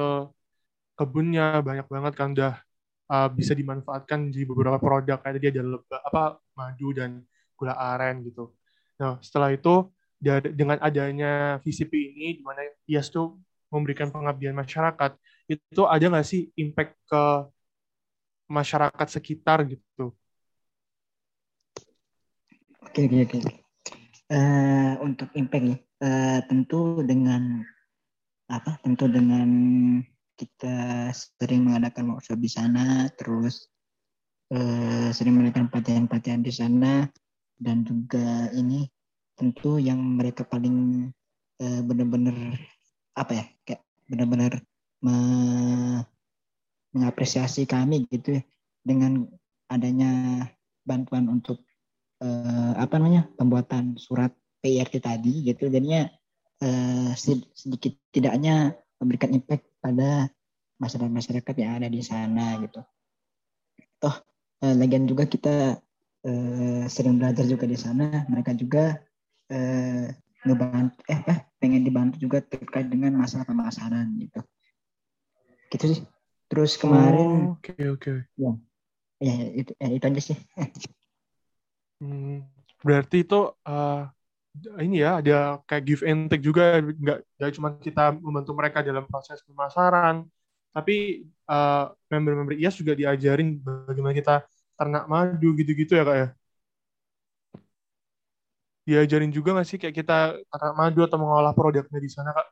kebunnya 0.98 1.44
banyak 1.66 1.86
banget 1.94 2.12
kan 2.18 2.28
udah 2.36 2.52
eh, 3.10 3.28
bisa 3.34 3.52
dimanfaatkan 3.52 4.30
di 4.30 4.46
beberapa 4.46 4.78
produk 4.78 5.18
kayak 5.18 5.34
tadi 5.36 5.46
ada 5.50 5.62
leba, 5.66 5.96
apa 6.06 6.22
madu 6.54 6.94
dan 6.94 7.20
gula 7.58 7.74
aren 7.76 8.22
gitu. 8.24 8.54
Nah 9.02 9.18
setelah 9.20 9.52
itu 9.52 9.90
dengan 10.52 10.76
adanya 10.84 11.56
VCP 11.64 11.92
ini 11.96 12.28
di 12.38 12.42
mana 12.44 12.60
IAS 12.84 13.08
tuh 13.08 13.40
memberikan 13.72 14.12
pengabdian 14.12 14.52
masyarakat 14.52 15.16
itu 15.48 15.82
ada 15.88 16.04
nggak 16.04 16.26
sih 16.28 16.52
impact 16.60 16.94
ke 17.08 17.24
masyarakat 18.50 19.08
sekitar 19.08 19.62
gitu? 19.64 20.12
Oke, 22.82 23.06
oke, 23.06 23.38
oke. 23.38 23.38
Eh, 24.30 24.94
untuk 25.02 25.30
impact 25.38 25.64
ya, 25.66 25.76
eh, 25.78 26.40
tentu 26.50 27.02
dengan 27.06 27.62
apa? 28.50 28.78
Tentu 28.82 29.06
dengan 29.06 29.48
kita 30.40 31.12
sering 31.12 31.68
mengadakan 31.68 32.16
workshop 32.16 32.40
di 32.40 32.48
sana, 32.48 33.12
terus 33.12 33.68
eh, 34.48 35.12
sering 35.12 35.36
mengadakan 35.36 35.68
pelatihan-pelatihan 35.68 36.40
di 36.40 36.52
sana, 36.52 37.04
dan 37.60 37.84
juga 37.84 38.48
ini 38.56 38.88
tentu 39.36 39.76
yang 39.76 40.00
mereka 40.00 40.48
paling 40.48 41.08
eh, 41.60 41.80
benar-benar 41.84 42.56
apa 43.20 43.32
ya, 43.36 43.44
kayak 43.68 43.84
benar-benar 44.08 44.52
me- 45.04 46.08
mengapresiasi 46.96 47.68
kami 47.68 48.08
gitu 48.08 48.40
ya, 48.40 48.42
dengan 48.80 49.28
adanya 49.68 50.48
bantuan 50.88 51.28
untuk 51.28 51.60
eh, 52.24 52.72
apa 52.80 52.96
namanya 52.96 53.28
pembuatan 53.36 54.00
surat 54.00 54.32
PRT 54.64 55.04
tadi 55.04 55.44
gitu. 55.44 55.68
Jadinya 55.68 56.08
eh, 56.64 57.12
sed- 57.12 57.52
sedikit 57.52 57.92
tidaknya 58.08 58.79
memberikan 59.00 59.32
impact 59.32 59.64
pada 59.80 60.28
masyarakat 60.76 61.12
masyarakat 61.12 61.54
yang 61.56 61.72
ada 61.80 61.88
di 61.88 62.00
sana 62.04 62.60
gitu. 62.60 62.80
Toh 64.00 64.16
eh, 64.64 64.74
lagian 64.76 65.08
juga 65.08 65.24
kita 65.24 65.80
eh, 66.24 66.84
sering 66.86 67.16
belajar 67.16 67.48
juga 67.48 67.64
di 67.64 67.76
sana. 67.80 68.28
Mereka 68.28 68.52
juga 68.60 69.00
eh, 69.48 70.12
ngebantu 70.44 71.00
eh, 71.08 71.20
eh 71.24 71.38
pengen 71.60 71.84
dibantu 71.84 72.16
juga 72.20 72.40
terkait 72.40 72.88
dengan 72.88 73.16
masalah 73.16 73.44
pemasaran 73.48 74.08
gitu. 74.20 74.40
Gitu 75.72 75.84
sih. 75.96 76.00
Terus 76.50 76.76
kemarin 76.76 77.56
Oh, 77.56 77.56
Oke 77.56 77.72
oke. 77.88 78.12
ya. 79.20 79.34
Itu 79.56 79.72
eh, 79.80 79.90
itu 79.96 80.04
aja 80.04 80.20
sih. 80.20 80.38
Hmm, 82.00 82.48
berarti 82.80 83.28
itu 83.28 83.52
eh, 83.68 84.02
ini 84.84 84.96
ya 85.04 85.10
ada 85.22 85.32
kayak 85.68 85.82
give 85.88 86.02
and 86.08 86.26
take 86.30 86.42
juga 86.48 86.62
nggak 86.82 87.18
nggak 87.38 87.50
cuma 87.56 87.68
kita 87.86 88.00
membantu 88.24 88.52
mereka 88.58 88.78
dalam 88.88 89.04
proses 89.10 89.38
pemasaran, 89.46 90.26
tapi 90.74 90.92
eh, 91.50 91.82
member-member 92.10 92.54
IAS 92.58 92.76
juga 92.82 92.92
diajarin 93.00 93.48
bagaimana 93.88 94.14
kita 94.20 94.32
ternak 94.78 95.04
madu 95.12 95.46
gitu-gitu 95.58 95.92
ya 95.98 96.02
kak 96.08 96.16
ya. 96.22 96.26
Diajarin 98.88 99.30
juga 99.36 99.48
nggak 99.54 99.66
sih 99.70 99.78
kayak 99.80 99.94
kita 100.00 100.14
ternak 100.50 100.74
madu 100.80 101.00
atau 101.06 101.18
mengolah 101.22 101.52
produknya 101.58 101.98
di 102.06 102.10
sana 102.16 102.30
kak? 102.36 102.46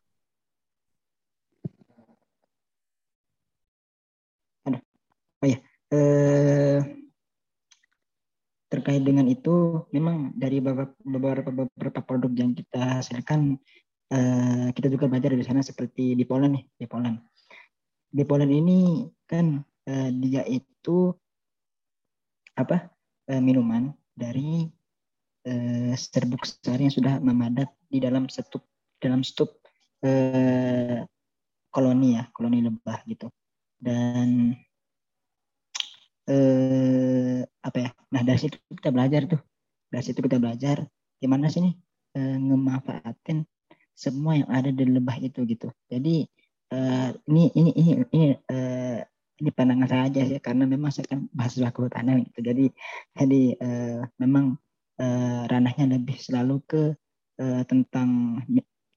eh, 5.90 6.97
terkait 8.68 9.00
dengan 9.00 9.24
itu 9.24 9.84
memang 9.96 10.36
dari 10.36 10.60
beberapa 10.60 10.92
beberapa, 11.00 12.00
produk 12.04 12.32
yang 12.36 12.52
kita 12.52 13.00
hasilkan 13.00 13.56
eh, 14.12 14.68
kita 14.76 14.92
juga 14.92 15.08
belajar 15.08 15.32
di 15.32 15.44
sana 15.44 15.64
seperti 15.64 16.12
di 16.12 16.24
Poland 16.28 16.60
nih 16.60 16.64
di 16.76 16.86
Poland. 16.86 17.16
Di 18.08 18.24
Poland 18.28 18.52
ini 18.52 19.08
kan 19.24 19.64
eh, 19.88 20.10
dia 20.20 20.44
itu 20.44 21.12
apa 22.60 22.92
eh, 23.32 23.40
minuman 23.40 23.88
dari 24.12 24.68
eh, 25.48 25.92
serbuk 25.96 26.44
sari 26.44 26.88
yang 26.88 26.94
sudah 26.94 27.14
memadat 27.24 27.72
di 27.88 28.04
dalam 28.04 28.28
stup 28.28 28.68
dalam 29.00 29.24
stup 29.24 29.64
eh, 30.04 31.08
koloni 31.72 32.20
ya 32.20 32.28
koloni 32.36 32.68
lebah 32.68 33.00
gitu. 33.08 33.32
Dan 33.78 34.52
eh, 36.28 37.40
apa 37.64 37.78
ya? 37.80 37.90
Nah 38.12 38.22
dari 38.22 38.38
situ 38.38 38.56
kita 38.70 38.92
belajar 38.92 39.24
tuh. 39.26 39.40
Dari 39.88 40.04
situ 40.04 40.20
kita 40.20 40.36
belajar 40.36 40.84
gimana 41.18 41.48
sih 41.48 41.64
nih 41.64 41.74
eh, 42.16 42.36
ngemanfaatin 42.36 43.42
semua 43.96 44.38
yang 44.38 44.48
ada 44.52 44.70
di 44.70 44.84
lebah 44.86 45.16
itu 45.18 45.42
gitu. 45.48 45.72
Jadi 45.90 46.28
eh, 46.70 47.08
ini 47.32 47.44
ini 47.56 47.70
ini 47.74 47.92
ini 48.14 48.26
eh, 48.36 49.00
ini 49.38 49.50
pandangan 49.54 49.88
saya 49.88 50.02
aja 50.10 50.22
ya 50.26 50.38
karena 50.42 50.66
memang 50.66 50.90
saya 50.90 51.06
kan 51.08 51.26
mahasiswa 51.32 51.72
kehutanan 51.72 52.22
gitu. 52.28 52.40
Jadi 52.44 52.64
jadi 53.16 53.42
eh, 53.58 54.00
memang 54.20 54.54
eh, 55.00 55.42
ranahnya 55.48 55.98
lebih 55.98 56.20
selalu 56.20 56.60
ke 56.68 56.82
eh, 57.40 57.62
tentang 57.64 58.42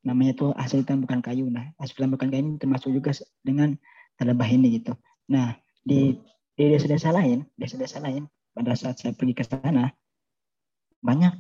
namanya 0.02 0.34
tuh 0.34 0.50
hasil 0.58 0.82
hutan 0.84 1.00
bukan 1.02 1.22
kayu. 1.24 1.48
Nah 1.48 1.72
hasil 1.80 1.96
hutan 1.98 2.12
bukan 2.14 2.28
kayu 2.30 2.42
ini 2.44 2.58
termasuk 2.60 2.92
juga 2.92 3.16
dengan 3.42 3.78
lebah 4.22 4.50
ini 4.50 4.82
gitu. 4.82 4.94
Nah 5.34 5.58
di 5.82 6.14
di 6.62 6.78
desa-desa 6.78 7.10
lain, 7.10 7.42
desa-desa 7.58 7.98
lain 7.98 8.30
pada 8.54 8.78
saat 8.78 9.02
saya 9.02 9.18
pergi 9.18 9.34
ke 9.34 9.42
sana 9.42 9.90
banyak. 11.02 11.34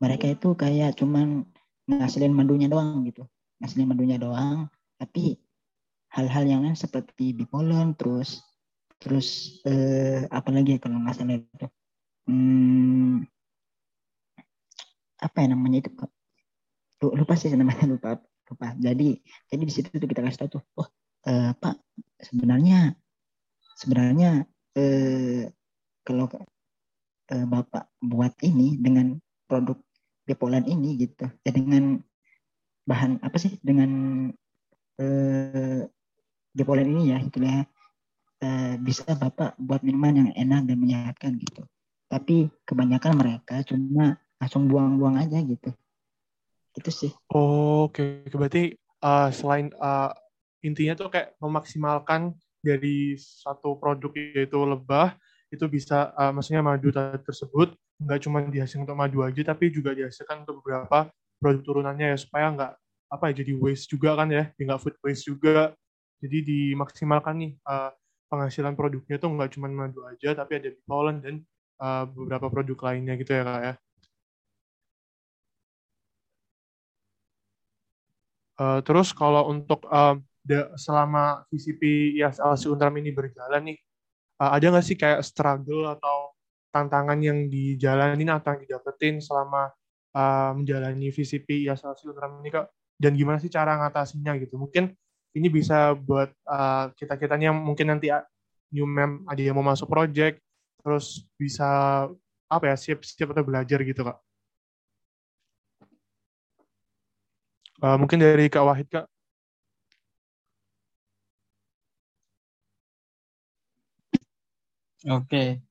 Mereka 0.00 0.40
itu 0.40 0.56
kayak 0.56 0.96
cuman 0.96 1.44
ngasilin 1.84 2.32
madunya 2.32 2.72
doang 2.72 3.04
gitu, 3.04 3.28
ngasilin 3.60 3.88
madunya 3.92 4.16
doang, 4.16 4.72
tapi 4.96 5.36
hal-hal 6.16 6.48
yang 6.48 6.64
lain 6.64 6.72
seperti 6.72 7.36
bipolen 7.36 7.92
terus 8.00 8.40
terus 8.96 9.60
eh, 9.68 10.24
apa 10.32 10.48
lagi 10.48 10.76
ya 10.76 10.80
kalau 10.80 10.96
nggak 11.04 11.16
salah 11.16 11.36
itu? 11.36 11.66
Hmm, 12.24 13.28
apa 15.20 15.36
ya 15.44 15.46
namanya 15.52 15.84
itu 15.84 15.90
lupa 17.12 17.34
sih 17.36 17.52
namanya 17.52 17.84
lupa 17.84 18.20
lupa. 18.48 18.72
Jadi 18.80 19.20
jadi 19.52 19.62
di 19.62 19.72
situ 19.72 19.92
tuh 19.92 20.08
kita 20.08 20.24
kasih 20.24 20.48
tahu 20.48 20.50
tuh 20.56 20.62
oh 20.80 20.88
eh, 21.28 21.52
pak 21.56 21.76
sebenarnya 22.24 22.96
sebenarnya 23.80 24.44
eh, 24.76 25.48
kalau 26.04 26.28
eh, 27.32 27.46
bapak 27.48 27.88
buat 28.04 28.36
ini 28.44 28.76
dengan 28.76 29.16
produk 29.48 29.80
bipolen 30.28 30.68
ini 30.68 31.00
gitu 31.00 31.26
ya 31.42 31.50
dengan 31.50 31.96
bahan 32.84 33.24
apa 33.24 33.36
sih? 33.40 33.56
Dengan 33.64 33.90
eh, 35.00 35.80
bipolen 36.52 36.88
ini 36.92 37.16
ya 37.16 37.18
itulah 37.24 37.64
eh, 38.44 38.74
bisa 38.76 39.16
bapak 39.16 39.56
buat 39.56 39.80
minuman 39.80 40.28
yang 40.28 40.30
enak 40.36 40.68
dan 40.68 40.76
menyehatkan 40.76 41.32
gitu. 41.40 41.64
Tapi 42.10 42.52
kebanyakan 42.68 43.16
mereka 43.16 43.62
cuma 43.64 44.20
langsung 44.36 44.68
buang-buang 44.68 45.16
aja 45.24 45.40
gitu. 45.40 45.70
Itu 46.76 46.90
sih. 46.90 47.12
Oh, 47.32 47.88
oke. 47.88 48.26
Okay. 48.26 48.34
berarti 48.34 48.62
uh, 49.04 49.28
selain 49.30 49.70
uh, 49.78 50.10
intinya 50.60 50.98
tuh 50.98 51.08
kayak 51.12 51.38
memaksimalkan 51.38 52.34
dari 52.60 53.16
satu 53.16 53.76
produk 53.80 54.12
yaitu 54.14 54.58
lebah 54.60 55.16
itu 55.50 55.66
bisa 55.66 56.14
uh, 56.14 56.30
maksudnya 56.30 56.62
madu 56.62 56.94
tersebut 57.26 57.74
nggak 58.00 58.20
cuma 58.22 58.38
dihasilkan 58.46 58.86
untuk 58.86 58.98
madu 59.00 59.18
aja 59.26 59.42
tapi 59.42 59.68
juga 59.68 59.92
dihasilkan 59.92 60.46
untuk 60.46 60.62
beberapa 60.62 61.10
produk 61.42 61.62
turunannya 61.64 62.14
ya 62.14 62.18
supaya 62.20 62.46
nggak 62.54 62.72
apa 63.10 63.24
ya 63.32 63.42
jadi 63.42 63.52
waste 63.58 63.90
juga 63.90 64.14
kan 64.14 64.30
ya 64.30 64.54
nggak 64.54 64.78
food 64.78 64.96
waste 65.02 65.26
juga 65.26 65.74
jadi 66.22 66.38
dimaksimalkan 66.44 67.34
nih 67.34 67.52
uh, 67.66 67.90
penghasilan 68.30 68.78
produknya 68.78 69.18
tuh 69.18 69.34
nggak 69.34 69.50
cuma 69.58 69.66
madu 69.66 70.06
aja 70.06 70.36
tapi 70.38 70.62
ada 70.62 70.70
pollen 70.86 71.18
dan 71.18 71.34
uh, 71.82 72.06
beberapa 72.06 72.46
produk 72.46 72.78
lainnya 72.92 73.18
gitu 73.18 73.32
ya 73.34 73.42
kak 73.42 73.60
ya. 73.64 73.74
Uh, 78.60 78.78
terus 78.84 79.16
kalau 79.16 79.48
untuk 79.48 79.88
uh, 79.88 80.20
selama 80.76 81.44
VCP 81.52 82.14
IAS 82.16 82.40
Untram 82.66 82.94
ini 82.96 83.12
berjalan 83.12 83.72
nih, 83.72 83.78
uh, 84.40 84.50
ada 84.56 84.64
nggak 84.72 84.84
sih 84.84 84.96
kayak 84.96 85.20
struggle 85.24 85.92
atau 85.92 86.32
tantangan 86.70 87.18
yang 87.20 87.50
dijalanin 87.50 88.30
atau 88.30 88.56
yang 88.56 88.62
didapetin 88.64 89.20
selama 89.20 89.68
uh, 90.16 90.50
menjalani 90.56 91.12
VCP 91.12 91.68
IAS 91.68 91.84
Untram 91.84 92.40
ini 92.40 92.50
kak? 92.52 92.72
Dan 93.00 93.16
gimana 93.16 93.40
sih 93.40 93.48
cara 93.48 93.76
ngatasinya 93.80 94.36
gitu? 94.40 94.60
Mungkin 94.60 94.92
ini 95.36 95.48
bisa 95.48 95.94
buat 95.94 96.32
uh, 96.48 96.90
kita-kitanya 96.96 97.54
mungkin 97.54 97.94
nanti 97.94 98.10
new 98.70 98.86
mem 98.86 99.26
ada 99.26 99.40
yang 99.42 99.58
mau 99.58 99.66
masuk 99.66 99.90
project 99.90 100.38
terus 100.80 101.26
bisa 101.36 101.68
apa 102.50 102.64
ya 102.66 102.76
siap-siap 102.78 103.30
atau 103.34 103.44
belajar 103.46 103.78
gitu 103.84 104.02
kak. 104.02 104.18
Uh, 107.80 107.96
mungkin 107.96 108.20
dari 108.20 108.52
Kak 108.52 108.64
Wahid 108.64 108.88
kak. 108.92 109.09
Oke. 115.08 115.64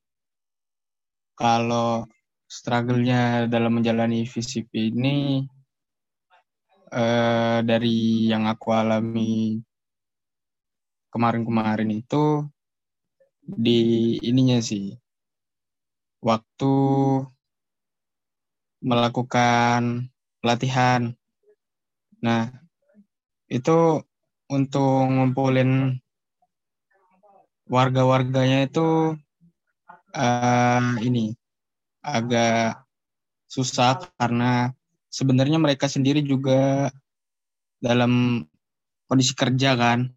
Kalau 1.37 2.09
struggle-nya 2.49 3.45
dalam 3.45 3.77
menjalani 3.77 4.25
VCP 4.25 4.89
ini 4.89 5.45
uh, 6.89 7.61
dari 7.61 8.25
yang 8.25 8.49
aku 8.49 8.73
alami 8.73 9.61
kemarin-kemarin 11.13 11.93
itu 11.93 12.49
di 13.45 14.17
ininya 14.25 14.57
sih 14.61 14.97
waktu 16.25 16.73
melakukan 18.79 20.09
pelatihan. 20.39 21.11
Nah, 22.23 22.51
itu 23.51 24.03
untuk 24.49 25.07
ngumpulin 25.07 25.99
warga-warganya 27.69 28.65
itu 28.65 29.13
uh, 30.17 30.83
ini 31.05 31.37
agak 32.01 32.81
susah 33.45 34.09
karena 34.17 34.73
sebenarnya 35.13 35.61
mereka 35.61 35.85
sendiri 35.85 36.25
juga 36.25 36.89
dalam 37.77 38.43
kondisi 39.05 39.33
kerja 39.37 39.77
kan. 39.77 40.09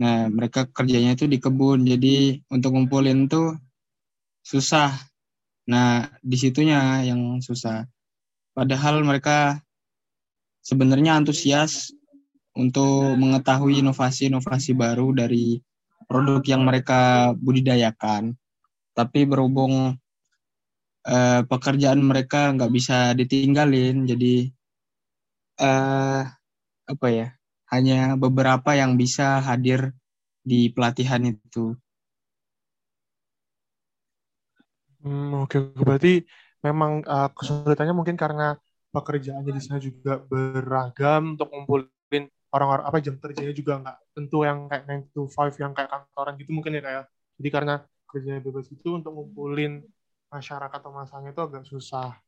Nah, 0.00 0.32
mereka 0.32 0.64
kerjanya 0.66 1.12
itu 1.14 1.28
di 1.30 1.38
kebun, 1.38 1.84
jadi 1.84 2.40
untuk 2.50 2.74
ngumpulin 2.74 3.30
tuh 3.30 3.54
susah. 4.42 4.96
Nah, 5.68 6.08
di 6.24 6.36
situnya 6.40 7.04
yang 7.04 7.38
susah. 7.44 7.84
Padahal 8.56 9.04
mereka 9.06 9.60
sebenarnya 10.64 11.20
antusias 11.20 11.92
untuk 12.56 13.14
mengetahui 13.14 13.84
inovasi-inovasi 13.84 14.74
baru 14.74 15.14
dari 15.14 15.60
produk 16.10 16.42
yang 16.42 16.66
mereka 16.66 17.30
budidayakan. 17.38 18.34
Tapi 18.98 19.20
berhubung 19.30 19.94
eh, 21.06 21.40
pekerjaan 21.46 22.02
mereka 22.02 22.50
nggak 22.50 22.72
bisa 22.74 23.14
ditinggalin, 23.14 24.10
jadi 24.10 24.50
eh, 25.62 26.22
apa 26.90 27.08
ya? 27.14 27.28
hanya 27.70 28.18
beberapa 28.18 28.74
yang 28.74 28.98
bisa 28.98 29.38
hadir 29.38 29.94
di 30.42 30.74
pelatihan 30.74 31.22
itu. 31.22 31.78
Hmm, 35.00 35.46
oke, 35.46 35.56
okay. 35.56 35.62
berarti 35.78 36.12
memang 36.60 37.06
uh, 37.06 37.30
kesulitannya 37.32 37.94
mungkin 37.96 38.18
karena 38.20 38.58
pekerjaannya 38.92 39.52
di 39.54 39.62
sana 39.62 39.78
juga 39.80 40.20
beragam 40.20 41.38
untuk 41.38 41.48
ngumpulin 41.54 41.99
orang-orang 42.50 42.84
apa 42.86 42.98
jam 42.98 43.14
kerjanya 43.16 43.54
juga 43.54 43.78
nggak 43.78 43.98
tentu 44.14 44.42
yang 44.42 44.66
kayak 44.66 44.84
9 44.86 45.14
to 45.14 45.22
5 45.30 45.62
yang 45.62 45.72
kayak 45.74 45.90
kantoran 45.90 46.34
gitu 46.38 46.50
mungkin 46.54 46.78
ya 46.78 46.82
kayak. 46.82 46.96
Ya. 46.96 47.02
Jadi 47.40 47.48
karena 47.48 47.74
kerjanya 48.10 48.40
bebas 48.42 48.66
itu 48.68 48.88
untuk 48.90 49.14
ngumpulin 49.14 49.86
masyarakat 50.30 50.78
atau 50.78 50.92
masanya 50.94 51.30
itu 51.30 51.42
agak 51.42 51.64
susah. 51.66 52.18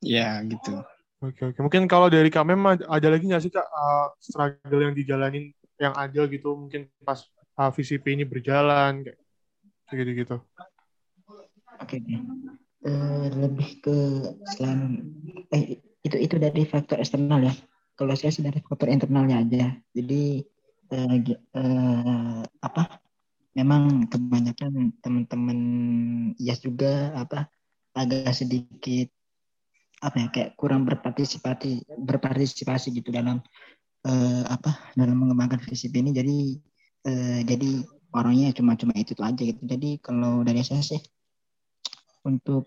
Ya, 0.00 0.40
gitu. 0.48 0.80
Oke, 1.20 1.52
oke. 1.52 1.58
Mungkin 1.60 1.84
kalau 1.84 2.08
dari 2.08 2.32
kami 2.32 2.56
ada 2.88 3.08
lagi 3.12 3.28
nggak 3.28 3.42
sih 3.44 3.52
Kak 3.52 3.68
uh, 3.68 4.08
struggle 4.16 4.80
yang 4.80 4.96
dijalanin 4.96 5.52
yang 5.76 5.92
ada 5.92 6.24
gitu 6.28 6.56
mungkin 6.56 6.88
pas 7.04 7.20
uh, 7.60 7.68
VCP 7.68 8.16
ini 8.16 8.24
berjalan 8.24 9.04
kayak 9.04 9.96
gitu-gitu. 10.00 10.36
Oke, 11.80 11.96
okay. 11.96 12.00
uh, 12.00 12.88
eh, 12.88 13.26
lebih 13.36 13.70
ke 13.84 13.96
selain 14.56 15.04
eh 15.52 15.80
itu 16.00 16.16
itu 16.16 16.36
dari 16.40 16.64
faktor 16.64 17.00
eksternal 17.00 17.44
ya. 17.44 17.54
Kalau 18.00 18.16
saya 18.16 18.32
sih 18.32 18.40
dari 18.40 18.64
faktor 18.64 18.88
internalnya 18.88 19.44
aja. 19.44 19.76
Jadi 19.92 20.40
uh, 20.96 21.16
uh, 21.52 22.40
apa? 22.64 22.82
Memang 23.52 24.08
kebanyakan 24.08 24.96
teman-teman 25.04 25.58
IAS 26.40 26.64
juga 26.64 27.12
apa 27.12 27.52
agak 27.92 28.32
sedikit 28.32 29.12
apa 30.00 30.16
ya 30.16 30.26
kayak 30.32 30.50
kurang 30.56 30.88
berpartisipasi 30.88 31.84
berpartisipasi 32.00 32.88
gitu 32.96 33.12
dalam 33.12 33.44
uh, 34.08 34.44
apa 34.48 34.94
dalam 34.96 35.18
mengembangkan 35.20 35.60
visi 35.60 35.92
ini 35.92 36.16
jadi 36.16 36.38
uh, 37.04 37.40
jadi 37.44 37.84
orangnya 38.16 38.56
cuma 38.56 38.80
cuma 38.80 38.96
itu 38.96 39.12
tuh 39.12 39.28
aja 39.28 39.42
gitu 39.44 39.60
jadi 39.60 40.00
kalau 40.00 40.40
dari 40.40 40.64
saya 40.64 40.80
sih 40.80 41.02
untuk 42.24 42.64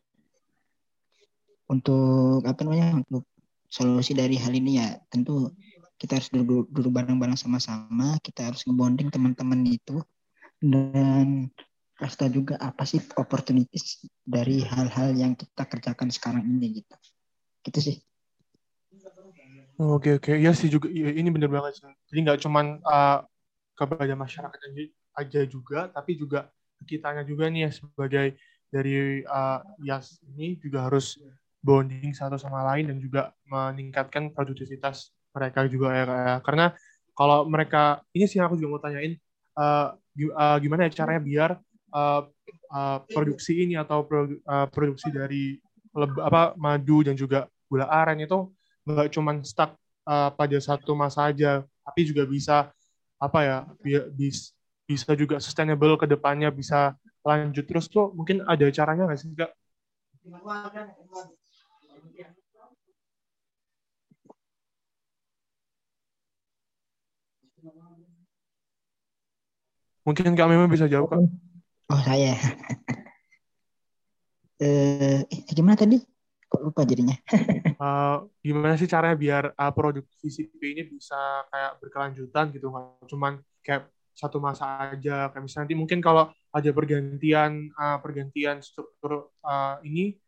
untuk 1.66 2.46
apa 2.46 2.60
namanya 2.62 3.02
untuk 3.02 3.26
solusi 3.74 4.14
dari 4.14 4.38
hal 4.38 4.54
ini 4.54 4.78
ya 4.78 4.94
tentu 5.10 5.50
kita 5.98 6.22
harus 6.22 6.30
duduk 6.30 6.70
duduk 6.70 6.94
bareng-bareng 6.94 7.34
sama-sama 7.34 8.22
kita 8.22 8.54
harus 8.54 8.62
ngebonding 8.70 9.10
teman-teman 9.10 9.66
itu. 9.66 9.98
Dan 10.62 11.50
rasa 11.98 12.30
juga 12.30 12.56
apa 12.62 12.86
sih 12.86 13.02
opportunities 13.18 14.06
dari 14.22 14.62
hal-hal 14.62 15.18
yang 15.18 15.34
kita 15.34 15.66
kerjakan 15.66 16.14
sekarang 16.14 16.46
ini 16.46 16.86
gitu. 16.86 16.96
Gitu 17.66 17.80
sih. 17.82 17.98
Oke 19.82 20.22
oke. 20.22 20.38
Ya 20.38 20.54
sih 20.54 20.70
juga 20.70 20.94
ya, 20.94 21.10
ini 21.10 21.34
benar 21.34 21.50
banget 21.50 21.82
sih. 21.82 21.90
Jadi 22.14 22.20
nggak 22.30 22.40
cuman 22.46 22.78
uh, 22.86 23.26
kepada 23.74 24.14
masyarakat 24.14 24.60
aja 25.18 25.42
juga 25.50 25.90
tapi 25.90 26.18
juga 26.18 26.50
kitanya 26.86 27.26
juga 27.26 27.50
nih 27.50 27.70
ya 27.70 27.72
sebagai 27.74 28.28
dari 28.70 29.22
uh, 29.26 29.62
IAS 29.86 30.22
ini 30.34 30.58
juga 30.58 30.90
harus 30.90 31.22
bonding 31.64 32.12
satu 32.12 32.36
sama 32.36 32.62
lain 32.76 32.92
dan 32.92 32.98
juga 33.00 33.32
meningkatkan 33.48 34.36
produktivitas 34.36 35.16
mereka 35.34 35.66
juga 35.66 35.96
ya, 35.96 36.04
ya. 36.06 36.38
karena 36.44 36.76
kalau 37.16 37.48
mereka 37.48 38.04
ini 38.12 38.28
sih 38.28 38.44
aku 38.44 38.60
juga 38.60 38.70
mau 38.76 38.82
tanyain 38.84 39.16
uh, 39.58 39.96
gimana 40.60 40.86
ya 40.86 40.92
caranya 40.94 41.22
biar 41.24 41.52
uh, 41.94 42.22
uh, 42.74 42.98
produksi 43.08 43.64
ini 43.64 43.80
atau 43.80 44.04
produ, 44.04 44.36
uh, 44.44 44.68
produksi 44.68 45.10
dari 45.14 45.58
leb, 45.94 46.12
apa 46.20 46.58
madu 46.58 47.06
dan 47.06 47.14
juga 47.14 47.48
gula 47.70 47.88
aren 47.90 48.22
itu 48.22 48.50
nggak 48.84 49.10
cuma 49.14 49.40
stuck 49.46 49.78
uh, 50.04 50.30
pada 50.34 50.58
satu 50.60 50.92
masa 50.98 51.32
aja, 51.32 51.64
tapi 51.86 52.02
juga 52.04 52.28
bisa 52.28 52.70
apa 53.22 53.40
ya 53.46 53.58
bisa 54.12 54.52
bisa 54.84 55.16
juga 55.16 55.40
sustainable 55.40 55.96
ke 55.96 56.04
depannya 56.04 56.52
bisa 56.52 56.92
lanjut 57.24 57.64
terus 57.64 57.88
tuh 57.88 58.12
mungkin 58.12 58.44
ada 58.44 58.68
caranya 58.68 59.08
nggak 59.08 59.20
sih 59.20 59.32
kak? 59.32 59.52
Mungkin 70.04 70.36
Kak 70.36 70.50
memang 70.52 70.68
bisa 70.68 70.92
jawab, 70.92 71.16
Kak. 71.16 71.20
Oh, 71.92 72.02
saya. 72.04 72.36
eh, 74.64 75.24
gimana 75.56 75.80
tadi? 75.80 76.00
Kok 76.52 76.62
lupa 76.70 76.84
jadinya? 76.84 77.16
uh, 77.80 78.28
gimana 78.46 78.76
sih 78.76 78.88
caranya 78.88 79.16
biar 79.16 79.44
uh, 79.56 79.72
produk 79.72 80.04
VCP 80.20 80.60
ini 80.76 80.84
bisa 80.92 81.48
kayak 81.48 81.80
berkelanjutan 81.80 82.52
gitu, 82.52 82.68
nggak 82.68 83.08
cuman 83.08 83.40
kayak 83.64 83.88
satu 84.12 84.44
masa 84.44 84.92
aja. 84.92 85.32
Kayak 85.32 85.44
misalnya 85.44 85.64
nanti 85.66 85.76
mungkin 85.80 86.00
kalau 86.04 86.30
ada 86.52 86.70
pergantian 86.76 87.72
uh, 87.74 87.98
pergantian 88.04 88.60
struktur 88.60 89.32
uh, 89.42 89.80
ini 89.88 90.20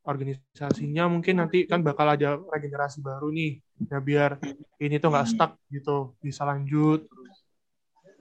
organisasinya 0.00 1.12
mungkin 1.12 1.44
nanti 1.44 1.68
kan 1.68 1.84
bakal 1.84 2.08
ada 2.08 2.40
regenerasi 2.40 3.04
baru 3.04 3.28
nih 3.28 3.60
ya 3.84 4.00
biar 4.00 4.40
ini 4.80 4.96
tuh 4.96 5.12
nggak 5.12 5.28
stuck 5.28 5.60
gitu 5.68 6.16
bisa 6.24 6.48
lanjut 6.48 7.04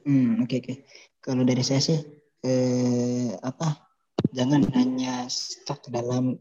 Hmm, 0.07 0.43
oke 0.43 0.47
okay, 0.47 0.57
oke. 0.59 0.65
Okay. 0.65 0.77
Kalau 1.19 1.43
dari 1.43 1.63
saya 1.63 1.81
sih 1.83 1.99
eh, 2.47 3.35
apa? 3.43 3.91
Jangan 4.31 4.67
hanya 4.75 5.27
stok 5.27 5.91
dalam 5.91 6.39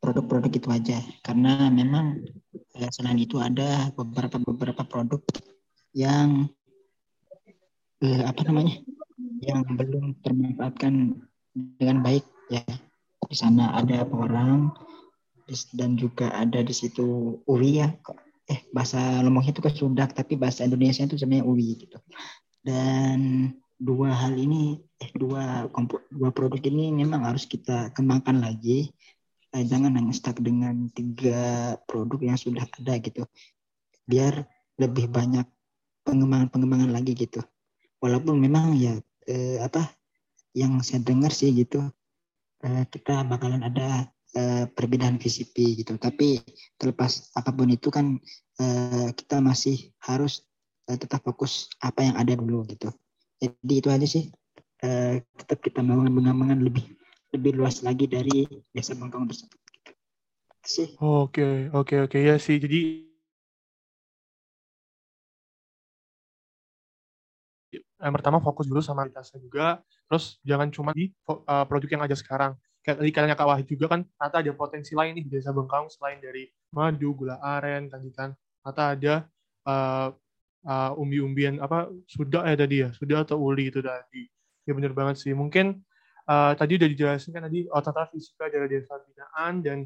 produk-produk 0.00 0.52
itu 0.52 0.68
aja 0.68 1.00
karena 1.24 1.68
memang 1.72 2.20
eh, 2.76 2.90
selain 2.92 3.20
itu 3.20 3.40
ada 3.40 3.88
beberapa 3.96 4.36
beberapa 4.40 4.82
produk 4.84 5.20
yang 5.96 6.48
eh, 8.04 8.22
apa 8.24 8.40
namanya? 8.48 8.80
yang 9.44 9.64
belum 9.76 10.24
termanfaatkan 10.24 11.20
dengan 11.52 12.00
baik 12.00 12.24
ya. 12.48 12.64
Di 13.24 13.36
sana 13.36 13.76
ada 13.76 14.04
orang 14.08 14.72
dan 15.76 15.96
juga 16.00 16.32
ada 16.32 16.64
di 16.64 16.72
situ 16.72 17.38
UWI 17.44 17.72
ya. 17.84 17.88
Eh 18.48 18.60
bahasa 18.72 19.20
Lomboknya 19.20 19.56
itu 19.56 19.64
kesudak 19.64 20.16
tapi 20.16 20.36
bahasa 20.36 20.64
Indonesia 20.64 21.04
itu 21.04 21.16
sebenarnya 21.16 21.44
UWI 21.44 21.72
gitu 21.88 21.98
dan 22.64 23.52
dua 23.76 24.16
hal 24.16 24.34
ini 24.40 24.80
eh 24.96 25.12
dua 25.12 25.68
dua 26.08 26.30
produk 26.32 26.62
ini 26.64 26.96
memang 26.96 27.28
harus 27.28 27.44
kita 27.44 27.92
kembangkan 27.92 28.40
lagi. 28.40 28.88
Eh, 29.54 29.62
jangan 29.62 29.94
hanya 29.94 30.10
stuck 30.10 30.40
dengan 30.42 30.90
tiga 30.90 31.76
produk 31.86 32.18
yang 32.34 32.38
sudah 32.40 32.66
ada 32.66 32.98
gitu. 32.98 33.22
Biar 34.08 34.48
lebih 34.80 35.06
banyak 35.12 35.46
pengembangan 36.02 36.48
pengembangan 36.50 36.90
lagi 36.90 37.12
gitu. 37.14 37.44
Walaupun 38.02 38.40
memang 38.40 38.74
ya 38.74 38.98
eh, 39.28 39.60
apa 39.62 39.94
yang 40.56 40.80
saya 40.80 41.04
dengar 41.04 41.30
sih 41.30 41.52
gitu 41.54 41.84
eh, 42.64 42.84
kita 42.88 43.22
bakalan 43.28 43.62
ada 43.62 44.08
eh, 44.34 44.64
perbedaan 44.72 45.20
VCP 45.20 45.84
gitu. 45.84 46.00
Tapi 46.00 46.40
terlepas 46.80 47.30
apa 47.36 47.52
pun 47.52 47.68
itu 47.70 47.92
kan 47.92 48.18
eh, 48.58 49.08
kita 49.12 49.38
masih 49.44 49.92
harus 50.02 50.42
uh, 50.90 50.96
tetap 50.98 51.20
fokus 51.24 51.70
apa 51.80 52.04
yang 52.04 52.16
ada 52.16 52.36
dulu 52.36 52.64
gitu. 52.68 52.92
Jadi 53.40 53.74
itu 53.74 53.88
aja 53.90 54.06
sih. 54.06 54.30
Uh, 54.84 55.22
tetap 55.40 55.64
kita 55.64 55.80
mengamankan 55.80 56.60
lebih 56.60 56.84
lebih 57.32 57.56
luas 57.56 57.80
lagi 57.82 58.06
dari 58.06 58.46
desa 58.70 58.94
Bangkong 58.94 59.26
tersebut 59.26 59.58
sih. 60.64 60.88
Oke 61.00 61.68
oke 61.70 62.08
oke. 62.08 62.18
Ya 62.18 62.40
sih 62.40 62.56
jadi 62.56 63.04
yang 67.74 68.12
pertama 68.12 68.40
fokus 68.40 68.68
dulu 68.68 68.80
sama 68.84 69.04
kualitasnya 69.04 69.40
juga. 69.40 69.80
Terus 70.08 70.40
jangan 70.44 70.68
cuma 70.72 70.90
di 70.92 71.12
uh, 71.28 71.64
produk 71.68 71.88
yang 72.00 72.04
ada 72.04 72.16
sekarang. 72.16 72.52
Kayak 72.84 73.00
tadi 73.00 73.10
katanya 73.16 73.36
Kak 73.36 73.48
Wahid 73.48 73.66
juga 73.68 73.86
kan 73.88 74.00
ternyata 74.04 74.36
ada 74.44 74.52
potensi 74.52 74.92
lain 74.92 75.16
nih 75.16 75.24
di 75.24 75.30
desa 75.32 75.56
Bengkong 75.56 75.88
selain 75.88 76.20
dari 76.20 76.44
madu, 76.76 77.16
gula 77.16 77.40
aren, 77.40 77.88
tadi 77.88 78.12
kan. 78.12 78.36
Ternyata 78.60 78.82
ada 78.92 79.14
uh, 79.64 80.08
uh, 80.64 80.92
umbi-umbian 80.96 81.60
apa 81.60 81.92
sudah 82.08 82.44
ya 82.48 82.56
tadi 82.56 82.76
ya 82.84 82.88
sudah 82.96 83.24
atau 83.24 83.40
uli 83.40 83.70
itu 83.70 83.80
tadi. 83.84 84.28
Ya 84.64 84.72
benar 84.72 84.96
banget 84.96 85.20
sih. 85.20 85.32
Mungkin 85.36 85.80
uh, 86.28 86.52
tadi 86.56 86.80
udah 86.80 86.88
dijelasin 86.88 87.36
kan 87.36 87.46
tadi 87.46 87.68
otak 87.68 88.10
fisika 88.12 88.48
dari 88.48 88.66
desa 88.68 88.96
binaan 88.96 89.60
dan 89.60 89.78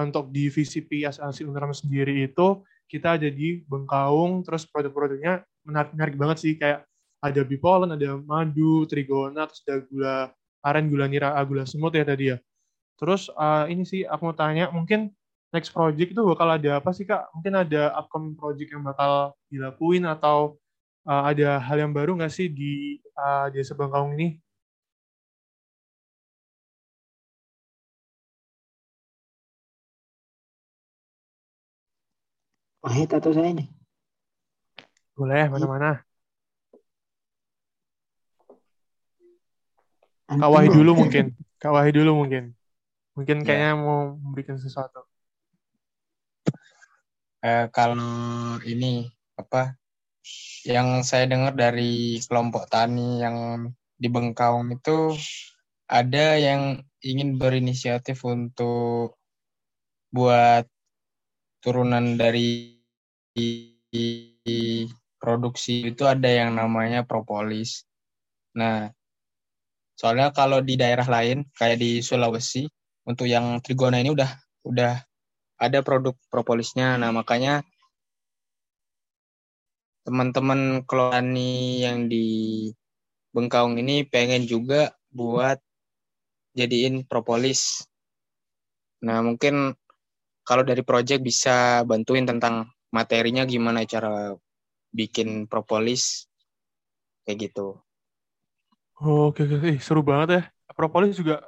untuk 0.00 0.32
di 0.32 0.48
VCP 0.48 1.04
Asasi 1.04 1.44
Unram 1.44 1.76
sendiri 1.76 2.24
itu 2.24 2.64
kita 2.88 3.20
ada 3.20 3.28
di 3.28 3.60
Bengkaung 3.68 4.44
terus 4.44 4.64
produk-produknya 4.68 5.44
menarik, 5.64 5.92
menarik 5.92 6.16
banget 6.16 6.36
sih. 6.40 6.52
Kayak 6.56 6.88
ada 7.22 7.40
bipolen, 7.46 7.94
ada 7.94 8.18
madu, 8.18 8.88
trigona, 8.88 9.46
terus 9.46 9.62
ada 9.68 9.76
gula 9.86 10.16
aren, 10.66 10.84
gula 10.90 11.06
nira, 11.06 11.32
gula 11.46 11.64
semut 11.68 11.94
ya 11.94 12.04
tadi 12.04 12.34
ya. 12.34 12.36
Terus 12.98 13.30
uh, 13.34 13.66
ini 13.70 13.86
sih 13.86 14.02
aku 14.02 14.30
mau 14.30 14.36
tanya, 14.36 14.68
mungkin 14.74 15.12
next 15.52 15.70
project 15.76 16.10
itu 16.12 16.22
bakal 16.24 16.48
ada 16.48 16.80
apa 16.80 16.90
sih 16.96 17.04
kak? 17.04 17.28
Mungkin 17.36 17.54
ada 17.62 17.92
upcoming 18.00 18.34
project 18.40 18.72
yang 18.72 18.82
bakal 18.82 19.36
dilakuin 19.52 20.04
atau 20.08 20.56
uh, 21.04 21.22
ada 21.30 21.60
hal 21.60 21.76
yang 21.84 21.92
baru 21.92 22.16
nggak 22.16 22.32
sih 22.32 22.48
di 22.48 22.98
uh, 23.20 23.52
Desa 23.52 23.76
Bangkaung 23.76 24.16
ini? 24.16 24.40
Wahid 32.82 33.14
atau 33.14 33.30
saya 33.30 33.50
nih? 33.54 33.68
Boleh, 35.14 35.46
mana-mana. 35.46 36.02
Kak 40.26 40.50
Wahid 40.50 40.72
dulu 40.74 40.90
mungkin. 40.98 41.36
Kak 41.62 41.70
Wahid 41.76 41.94
dulu 41.94 42.24
mungkin. 42.24 42.56
Mungkin 43.14 43.36
ya. 43.40 43.46
kayaknya 43.46 43.72
mau 43.78 44.16
memberikan 44.18 44.56
sesuatu 44.58 45.11
eh, 47.42 47.66
kalau 47.74 48.56
ini 48.62 49.10
apa 49.36 49.74
yang 50.62 51.02
saya 51.02 51.26
dengar 51.26 51.58
dari 51.58 52.22
kelompok 52.22 52.70
tani 52.70 53.18
yang 53.18 53.68
di 53.98 54.06
Bengkaung 54.06 54.70
itu 54.70 55.14
ada 55.90 56.38
yang 56.38 56.80
ingin 57.02 57.36
berinisiatif 57.36 58.22
untuk 58.22 59.18
buat 60.14 60.64
turunan 61.62 62.14
dari 62.14 62.78
produksi 65.18 65.94
itu 65.94 66.02
ada 66.06 66.26
yang 66.26 66.58
namanya 66.58 67.06
propolis. 67.06 67.86
Nah, 68.58 68.90
soalnya 69.94 70.34
kalau 70.34 70.58
di 70.62 70.74
daerah 70.74 71.06
lain 71.06 71.46
kayak 71.54 71.78
di 71.78 72.02
Sulawesi 72.02 72.66
untuk 73.06 73.30
yang 73.30 73.62
trigona 73.62 74.02
ini 74.02 74.10
udah 74.10 74.30
udah 74.66 74.98
ada 75.62 75.78
produk 75.86 76.18
propolisnya. 76.26 76.98
Nah, 76.98 77.14
makanya 77.14 77.62
teman-teman 80.02 80.82
koloni 80.82 81.78
yang 81.86 82.10
di 82.10 82.26
Bengkaung 83.32 83.80
ini 83.80 84.04
pengen 84.04 84.44
juga 84.44 84.92
buat 85.08 85.56
jadiin 86.52 87.06
propolis. 87.08 87.86
Nah, 89.06 89.24
mungkin 89.24 89.72
kalau 90.44 90.66
dari 90.66 90.82
project 90.84 91.22
bisa 91.24 91.86
bantuin 91.88 92.26
tentang 92.28 92.68
materinya 92.92 93.46
gimana 93.48 93.86
cara 93.88 94.36
bikin 94.92 95.48
propolis 95.48 96.28
kayak 97.24 97.48
gitu. 97.48 97.80
Oh, 99.00 99.32
oke, 99.32 99.48
oke, 99.48 99.54
oke. 99.58 99.70
seru 99.80 100.04
banget 100.04 100.28
ya. 100.36 100.42
Propolis 100.76 101.16
juga 101.16 101.40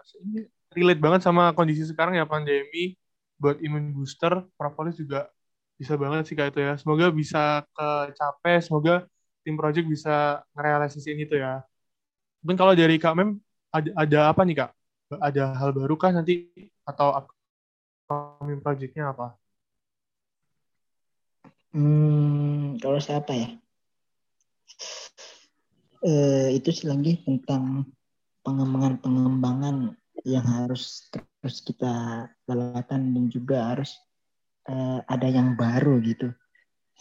relate 0.72 1.00
banget 1.04 1.20
sama 1.22 1.52
kondisi 1.52 1.84
sekarang 1.84 2.16
ya 2.18 2.24
pandemi 2.24 2.96
buat 3.44 3.60
imun 3.60 3.92
booster 3.92 4.32
propolis 4.56 4.96
juga 4.96 5.28
bisa 5.76 6.00
banget 6.00 6.32
sih 6.32 6.32
kayak 6.32 6.56
itu 6.56 6.60
ya. 6.64 6.72
Semoga 6.80 7.12
bisa 7.12 7.60
kecapai, 7.76 8.64
semoga 8.64 9.04
tim 9.44 9.60
project 9.60 9.84
bisa 9.84 10.40
ngerealisasiin 10.56 11.20
itu 11.20 11.36
ya. 11.36 11.60
Mungkin 12.40 12.56
kalau 12.56 12.72
dari 12.72 12.96
Kak 12.96 13.12
Mem, 13.12 13.36
ada, 13.68 13.90
ada 13.92 14.18
apa 14.32 14.40
nih 14.48 14.56
Kak? 14.64 14.70
Ada 15.20 15.52
hal 15.60 15.76
baru 15.76 15.94
kah 16.00 16.08
nanti? 16.16 16.48
Atau 16.88 17.12
upcoming 17.12 18.64
projectnya 18.64 19.12
apa? 19.12 19.36
Hmm, 21.76 22.80
kalau 22.80 22.96
saya 22.96 23.20
apa 23.20 23.36
ya? 23.36 23.48
Eh, 26.04 26.48
itu 26.56 26.68
sih 26.72 26.88
lagi 26.88 27.20
tentang 27.24 27.88
pengembangan-pengembangan 28.44 29.96
yang 30.24 30.44
harus 30.44 31.08
terus 31.44 31.60
kita 31.60 32.24
lewatan 32.48 33.12
dan 33.12 33.24
juga 33.28 33.58
harus 33.76 33.92
uh, 34.72 35.04
ada 35.04 35.28
yang 35.28 35.54
baru 35.60 36.00
gitu. 36.00 36.32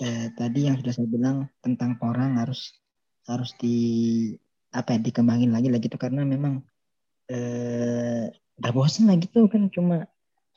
Uh, 0.03 0.27
tadi 0.36 0.67
yang 0.67 0.75
sudah 0.82 0.93
saya 0.95 1.08
bilang 1.08 1.38
tentang 1.63 1.95
orang 2.03 2.36
harus 2.41 2.75
harus 3.29 3.56
di 3.62 3.77
apa 4.73 4.97
ya 4.97 4.99
dikembangin 4.99 5.51
lagi 5.56 5.69
lagi 5.71 5.88
tuh 5.88 6.01
karena 6.01 6.25
memang 6.25 6.60
eh 7.32 8.27
udah 8.60 8.71
bosen 8.75 9.06
lagi 9.12 9.25
tuh 9.32 9.45
kan 9.53 9.69
cuma 9.75 10.06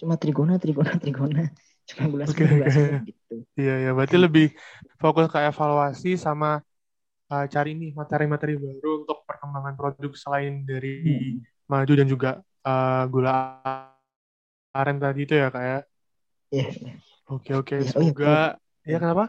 cuma 0.00 0.14
trigona 0.20 0.58
trigona 0.62 0.92
trigona 1.02 1.42
cuma 1.88 2.04
Oke, 2.26 2.44
gulas 2.44 2.74
oke. 2.74 2.82
gitu 3.06 3.34
Iya, 3.60 3.72
ya. 3.84 3.90
Berarti 3.96 4.16
lebih 4.20 4.46
fokus 5.02 5.26
ke 5.32 5.38
evaluasi 5.50 6.08
sama 6.26 6.60
uh, 7.32 7.46
cari 7.54 7.70
nih 7.80 7.90
materi-materi 8.00 8.54
baru 8.58 8.90
untuk 9.06 9.18
perkembangan 9.28 9.74
produk 9.78 10.12
selain 10.16 10.54
dari 10.70 10.90
Hmm. 11.04 11.46
maju 11.70 11.92
dan 11.98 12.06
juga 12.08 12.30
uh, 12.66 13.06
gula 13.06 13.62
aren 14.74 14.98
tadi 14.98 15.24
itu 15.24 15.34
ya, 15.38 15.48
Kak 15.48 15.62
ya. 15.62 15.78
Iya, 16.50 16.66
iya. 16.74 16.92
Oke, 17.30 17.50
oke. 17.54 17.74
Iya, 17.78 17.90
oh 17.94 18.02
iya, 18.02 18.12
Semoga 18.12 18.34
ya 18.86 18.98
kenapa? 19.02 19.24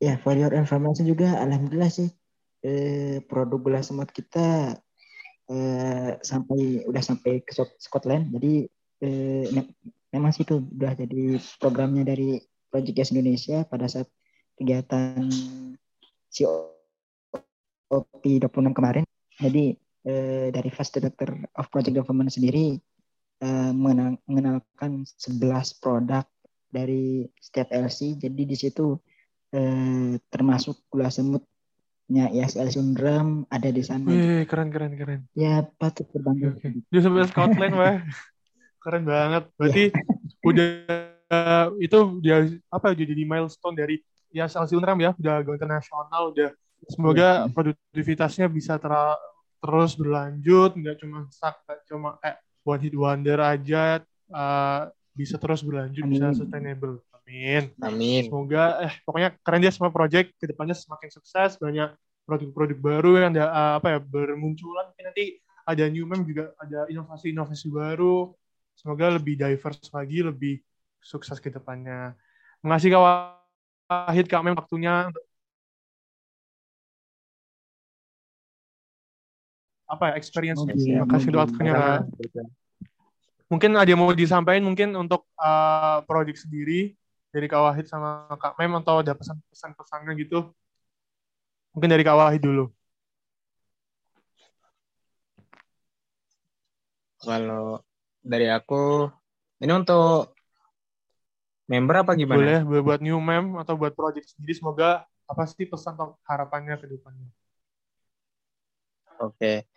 Ya, 0.00 0.16
for 0.24 0.32
your 0.32 0.52
information 0.56 1.04
juga, 1.04 1.36
alhamdulillah 1.40 1.92
sih 1.92 2.08
eh, 2.64 3.20
produk 3.28 3.60
gula 3.60 3.80
semut 3.84 4.08
kita 4.08 4.76
eh, 5.52 6.10
sampai 6.20 6.84
udah 6.88 7.02
sampai 7.04 7.44
ke 7.44 7.52
Scot- 7.52 7.76
Scotland. 7.80 8.32
Jadi 8.32 8.64
eh, 9.04 9.44
me- 9.52 9.72
memang 10.12 10.32
sih 10.32 10.44
itu 10.48 10.60
udah 10.60 10.96
jadi 10.96 11.36
programnya 11.60 12.04
dari 12.08 12.40
Project 12.72 12.96
Gas 12.96 13.12
Indonesia 13.12 13.64
pada 13.68 13.88
saat 13.88 14.08
kegiatan 14.56 15.28
COP 16.32 18.24
26 18.24 18.72
kemarin. 18.72 19.04
Jadi 19.36 19.76
eh, 20.10 20.50
dari 20.50 20.70
Fast 20.74 20.98
Director 20.98 21.30
of 21.54 21.70
Project 21.70 21.94
Development 21.94 22.26
sendiri 22.34 22.74
eh, 23.38 23.72
mengenal- 23.72 24.18
mengenalkan 24.26 25.06
11 25.06 25.78
produk 25.78 26.26
dari 26.66 27.30
setiap 27.38 27.70
LC. 27.70 28.18
Jadi 28.18 28.42
di 28.42 28.56
situ 28.58 28.98
eh, 29.54 30.18
termasuk 30.26 30.90
gula 30.90 31.10
semutnya 31.10 32.26
ISL 32.30 32.74
Sundram 32.74 33.46
ada 33.46 33.70
di 33.70 33.82
sana. 33.86 34.10
Wih, 34.10 34.46
keren, 34.50 34.74
keren, 34.74 34.98
keren. 34.98 35.20
Ya 35.38 35.62
patut 35.78 36.10
berbangga. 36.10 36.58
oke. 36.58 36.68
Dia 36.90 37.00
sampai 37.00 37.30
Scotland, 37.30 37.74
weh. 37.78 37.98
Keren 38.82 39.04
banget. 39.04 39.44
Berarti 39.60 39.84
udah 40.40 40.68
uh, 41.28 41.66
itu 41.76 41.98
dia 42.24 42.48
apa 42.72 42.96
udah 42.96 43.06
jadi 43.12 43.24
milestone 43.28 43.76
dari 43.76 44.00
ya 44.32 44.48
Chelsea 44.48 44.72
Unram 44.72 44.96
ya, 45.04 45.12
udah 45.20 45.36
go 45.44 45.52
internasional, 45.52 46.32
udah 46.32 46.48
semoga 46.88 47.44
produktivitasnya 47.52 48.48
bisa 48.48 48.80
ter- 48.80 49.20
terus 49.60 49.92
berlanjut, 49.94 50.74
nggak 50.74 50.96
cuma 51.04 51.28
stuck, 51.28 51.60
nggak 51.68 51.80
cuma 51.86 52.16
kayak 52.24 52.38
one 52.64 52.80
hit 52.80 52.96
wonder 52.96 53.38
aja, 53.40 54.00
uh, 54.32 54.88
bisa 55.12 55.36
terus 55.36 55.60
berlanjut, 55.60 56.04
bisa 56.08 56.32
Amin. 56.32 56.38
sustainable. 56.38 57.04
Amin. 57.30 57.62
Amin. 57.78 58.26
Semoga 58.26 58.90
eh 58.90 58.94
pokoknya 59.06 59.30
keren 59.38 59.62
dia 59.62 59.70
semua 59.70 59.94
project 59.94 60.34
ke 60.34 60.50
depannya 60.50 60.74
semakin 60.74 61.08
sukses 61.14 61.54
banyak 61.62 61.94
produk-produk 62.26 62.78
baru 62.78 63.10
yang 63.22 63.30
ada 63.38 63.46
eh, 63.46 63.72
apa 63.78 63.86
ya 63.94 63.98
bermunculan 64.02 64.90
mungkin 64.90 65.06
nanti 65.10 65.24
ada 65.62 65.84
new 65.86 66.06
mem 66.10 66.26
juga 66.26 66.50
ada 66.58 66.90
inovasi-inovasi 66.90 67.70
baru 67.70 68.34
semoga 68.74 69.14
lebih 69.14 69.38
diverse 69.38 69.86
lagi 69.94 70.26
lebih 70.26 70.58
sukses 70.98 71.38
ke 71.38 71.54
depannya 71.54 72.18
mengasih 72.66 72.90
Kak 72.90 73.02
Wahid 73.86 74.26
Kak 74.26 74.42
Mem 74.42 74.58
waktunya 74.58 75.10
untuk 75.10 75.24
apa 79.90 80.04
ya 80.10 80.14
experience 80.14 80.62
Oke, 80.62 80.78
terima 80.78 81.06
kasih 81.10 81.26
untuk 81.34 81.40
oke. 81.42 81.44
waktunya 81.50 81.72
Kak 81.74 82.00
mungkin 83.50 83.70
ada 83.74 83.88
yang 83.90 83.98
mau 83.98 84.14
disampaikan 84.14 84.62
mungkin 84.62 84.94
untuk 84.94 85.26
eh, 85.34 85.98
project 86.06 86.46
sendiri 86.46 86.94
dari 87.34 87.46
Kak 87.50 87.62
Wahid 87.66 87.86
sama 87.90 88.30
Kak 88.38 88.54
Mem 88.58 88.78
atau 88.78 89.02
ada 89.02 89.12
pesan-pesan 89.18 89.74
pesannya 89.74 90.14
gitu 90.22 90.54
mungkin 91.74 91.90
dari 91.90 92.06
Kak 92.06 92.14
Wahid 92.18 92.42
dulu 92.46 92.70
Kalau 97.20 97.84
dari 98.24 98.48
aku, 98.48 99.12
ini 99.60 99.72
untuk 99.76 100.32
member 101.68 102.02
apa 102.02 102.12
gimana? 102.18 102.36
boleh 102.40 102.58
bu- 102.66 102.82
buat 102.82 103.00
new 103.04 103.20
mem 103.22 103.54
atau 103.62 103.78
buat 103.78 103.94
project 103.94 104.34
sendiri 104.34 104.56
semoga 104.58 105.06
apa 105.30 105.42
sih 105.46 105.68
pesan 105.68 105.94
atau 105.94 106.18
harapannya 106.26 106.74
ke 106.80 106.90
depannya 106.90 107.28
Oke. 109.20 109.68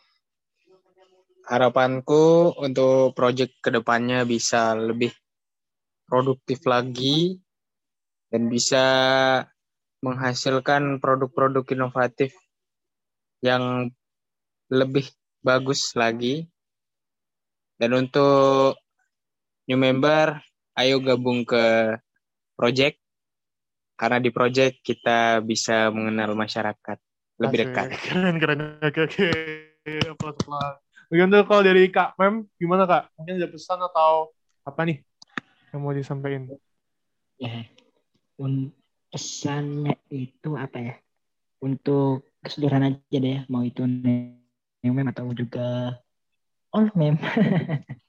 Harapanku 1.44 2.56
untuk 2.56 3.12
project 3.12 3.60
ke 3.60 3.70
depannya 3.72 4.24
bisa 4.24 4.72
lebih 4.80 5.12
produktif 6.08 6.64
lagi 6.64 7.36
dan 8.32 8.48
bisa 8.48 8.86
menghasilkan 10.00 11.04
produk-produk 11.04 11.68
inovatif 11.76 12.32
yang 13.44 13.92
lebih 14.72 15.08
bagus 15.44 15.92
lagi. 16.00 16.48
Dan 17.76 18.08
untuk 18.08 18.80
new 19.68 19.76
member, 19.76 20.40
ayo 20.80 21.04
gabung 21.04 21.44
ke 21.44 21.98
project 22.56 23.04
karena 24.00 24.18
di 24.20 24.32
project 24.34 24.82
kita 24.82 25.44
bisa 25.44 25.92
mengenal 25.94 26.34
masyarakat 26.34 26.98
lebih 27.40 27.58
dekat. 27.68 27.88
keren 28.04 28.36
keren 28.42 28.60
oke 28.82 29.00
oke 29.06 29.30
plus 30.18 30.38
plus 30.44 30.93
begitu 31.14 31.46
kalau 31.46 31.62
dari 31.62 31.94
Kak 31.94 32.18
Mem 32.18 32.50
gimana 32.58 32.90
Kak 32.90 33.14
mungkin 33.14 33.38
ada 33.38 33.46
pesan 33.46 33.78
atau 33.86 34.34
apa 34.66 34.82
nih 34.82 34.98
yang 35.70 35.86
mau 35.86 35.94
disampaikan 35.94 36.50
Ya, 37.42 37.66
un 38.40 38.72
pesannya 39.10 39.98
itu 40.14 40.56
apa 40.56 40.78
ya? 40.80 40.96
Untuk 41.60 42.30
keseluruhan 42.46 42.94
aja 42.94 43.18
deh, 43.20 43.44
mau 43.50 43.66
itu 43.66 43.84
new 43.84 44.94
mem 44.94 45.10
atau 45.12 45.28
juga 45.36 45.98
old 46.72 46.94
mem. 46.96 47.18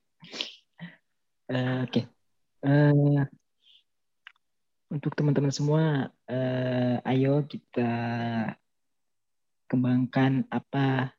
Eh, 1.44 1.84
Oke, 1.84 2.08
Eh, 2.64 3.22
untuk 4.88 5.12
teman-teman 5.12 5.52
semua, 5.52 6.08
eh, 6.24 6.96
ayo 7.04 7.44
kita 7.44 7.92
kembangkan 9.68 10.48
apa 10.48 11.12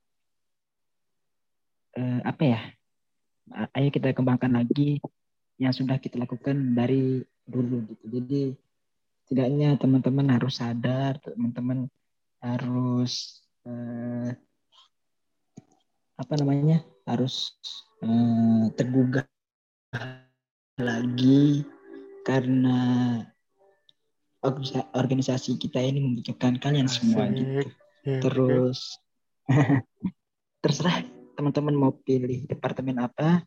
eh, 1.96 2.20
apa 2.24 2.44
ya? 2.44 2.62
Ayo 3.76 3.90
kita 3.94 4.12
kembangkan 4.12 4.52
lagi 4.52 5.00
yang 5.62 5.72
sudah 5.72 5.96
kita 6.02 6.20
lakukan 6.20 6.76
dari 6.76 7.24
dulu 7.46 7.86
gitu. 7.94 8.06
Jadi 8.20 8.42
setidaknya 9.26 9.78
teman-teman 9.80 10.28
harus 10.34 10.60
sadar, 10.60 11.18
teman-teman 11.24 11.88
harus 12.42 13.42
eh, 13.66 14.32
apa 16.16 16.34
namanya? 16.40 16.84
harus 17.06 17.54
eh, 18.02 18.66
tergugah 18.74 19.30
lagi 20.82 21.62
karena 22.26 23.22
orga- 24.42 24.90
organisasi 24.98 25.58
kita 25.62 25.78
ini 25.82 26.02
membutuhkan 26.02 26.58
kalian 26.58 26.90
semua 26.90 27.30
gitu. 27.30 27.46
Asik. 27.46 27.70
Ya, 28.06 28.14
oke. 28.18 28.22
Terus 28.26 28.80
terserah 30.66 31.06
teman-teman 31.36 31.76
mau 31.76 31.92
pilih 31.94 32.48
departemen 32.48 32.98
apa. 33.04 33.44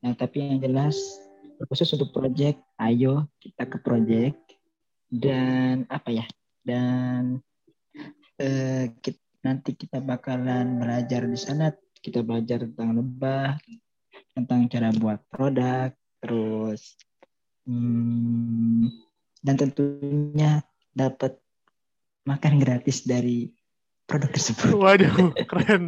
Nah, 0.00 0.12
tapi 0.16 0.42
yang 0.42 0.58
jelas 0.58 0.96
khusus 1.68 1.88
untuk 1.96 2.12
project, 2.12 2.60
ayo 2.80 3.28
kita 3.40 3.64
ke 3.68 3.78
project 3.80 4.36
dan 5.08 5.84
apa 5.88 6.10
ya? 6.12 6.26
Dan 6.64 7.40
eh, 8.40 8.92
kit- 9.00 9.22
nanti 9.44 9.76
kita 9.76 10.02
bakalan 10.02 10.80
belajar 10.80 11.28
di 11.28 11.38
sana. 11.38 11.72
Kita 11.96 12.22
belajar 12.22 12.62
tentang 12.62 13.02
lebah, 13.02 13.58
tentang 14.36 14.68
cara 14.70 14.94
buat 14.94 15.18
produk, 15.26 15.90
terus 16.22 16.94
hmm, 17.66 18.86
dan 19.42 19.54
tentunya 19.58 20.62
dapat 20.94 21.38
makan 22.26 22.58
gratis 22.58 23.06
dari 23.06 23.55
produk 24.08 24.30
tersebut. 24.34 24.70
Waduh, 24.82 25.14
keren. 25.50 25.82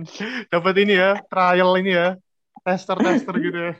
Dapat 0.52 0.74
ini 0.82 0.92
ya, 1.02 1.10
trial 1.30 1.70
ini 1.80 1.90
ya. 1.94 2.06
Tester-tester 2.64 3.34
gitu 3.44 3.58
ya. 3.66 3.72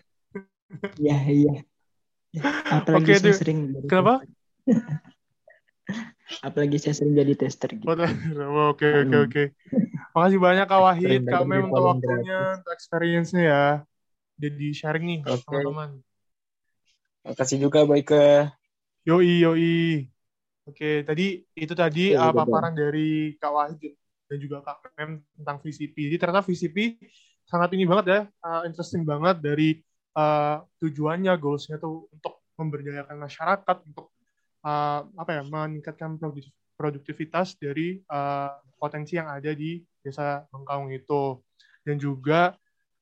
Iya, 0.99 1.15
iya. 1.33 1.53
Apalagi 2.77 3.11
Oke, 3.11 3.13
saya 3.21 3.35
sering 3.39 3.59
jadi 3.75 3.89
Kenapa? 3.91 4.15
Apalagi 6.47 6.77
saya 6.83 6.95
sering 6.99 7.15
jadi 7.21 7.35
tester 7.41 7.71
gitu. 7.83 8.03
Oke, 8.71 8.87
oke, 9.03 9.17
Hmm. 9.17 9.23
oke. 9.25 9.41
Makasih 10.15 10.41
banyak 10.47 10.67
Kak 10.71 10.83
Wahid, 10.87 11.21
Kak 11.31 11.43
Mem 11.49 11.63
untuk 11.71 11.85
waktunya, 11.91 12.37
untuk 12.59 12.73
experience-nya 12.77 13.43
ya. 13.53 13.61
Jadi 14.43 14.65
sharing 14.81 15.05
nih 15.11 15.21
teman-teman. 15.47 15.91
Makasih 17.25 17.59
juga 17.65 17.79
Boyke. 17.89 18.17
Yoi, 19.09 19.31
yoi. 19.45 19.67
Oke, 20.69 20.87
tadi 21.09 21.23
itu 21.63 21.75
tadi 21.83 22.01
uh, 22.21 22.33
betul. 22.35 22.39
paparan 22.39 22.75
dari 22.81 23.01
Kak 23.41 23.53
Wahid 23.57 23.98
dan 24.29 24.37
juga 24.39 24.61
Kak 24.61 24.93
Mem 25.01 25.25
tentang 25.35 25.57
VCP. 25.59 26.13
Jadi 26.13 26.17
ternyata 26.21 26.45
VCP 26.45 27.01
sangat 27.49 27.73
ini 27.73 27.89
banget 27.89 28.07
ya, 28.07 28.21
uh, 28.45 28.63
interesting 28.69 29.03
banget 29.09 29.41
dari 29.41 29.81
uh, 30.15 30.61
tujuannya, 30.79 31.33
goalsnya 31.41 31.81
tuh 31.81 32.13
untuk 32.13 32.45
memberdayakan 32.61 33.17
masyarakat, 33.17 33.77
untuk 33.89 34.13
uh, 34.69 35.01
apa 35.17 35.31
ya, 35.41 35.43
meningkatkan 35.49 36.21
produktivitas 36.77 37.57
dari 37.57 38.05
uh, 38.13 38.53
potensi 38.77 39.17
yang 39.17 39.33
ada 39.33 39.57
di 39.57 39.81
desa 40.05 40.45
Bengkaung 40.53 40.93
itu. 40.93 41.41
Dan 41.81 41.97
juga 41.97 42.53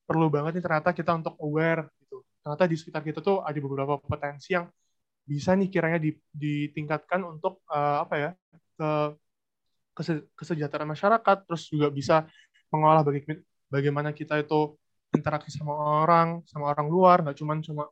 perlu 0.07 0.31
banget 0.31 0.57
nih 0.57 0.63
ternyata 0.63 0.95
kita 0.95 1.11
untuk 1.19 1.35
aware 1.43 1.91
gitu. 1.99 2.23
Ternyata 2.39 2.63
di 2.63 2.75
sekitar 2.79 3.03
kita 3.03 3.19
tuh 3.19 3.43
ada 3.43 3.59
beberapa 3.59 3.99
potensi 3.99 4.55
yang 4.55 4.71
bisa 5.27 5.51
nih 5.59 5.67
kiranya 5.67 5.99
ditingkatkan 6.31 7.19
untuk 7.27 7.59
uh, 7.67 8.07
apa 8.07 8.15
ya 8.15 8.31
ke 8.79 8.89
kesejahteraan 10.37 10.93
masyarakat, 10.93 11.37
terus 11.49 11.67
juga 11.67 11.89
bisa 11.89 12.29
mengolah 12.69 13.01
bagaimana 13.71 14.13
kita 14.13 14.37
itu 14.39 14.77
interaksi 15.15 15.49
sama 15.55 15.73
orang, 16.03 16.43
sama 16.45 16.69
orang 16.69 16.87
luar, 16.87 17.17
nggak 17.23 17.37
cuma 17.39 17.57
cuma 17.63 17.83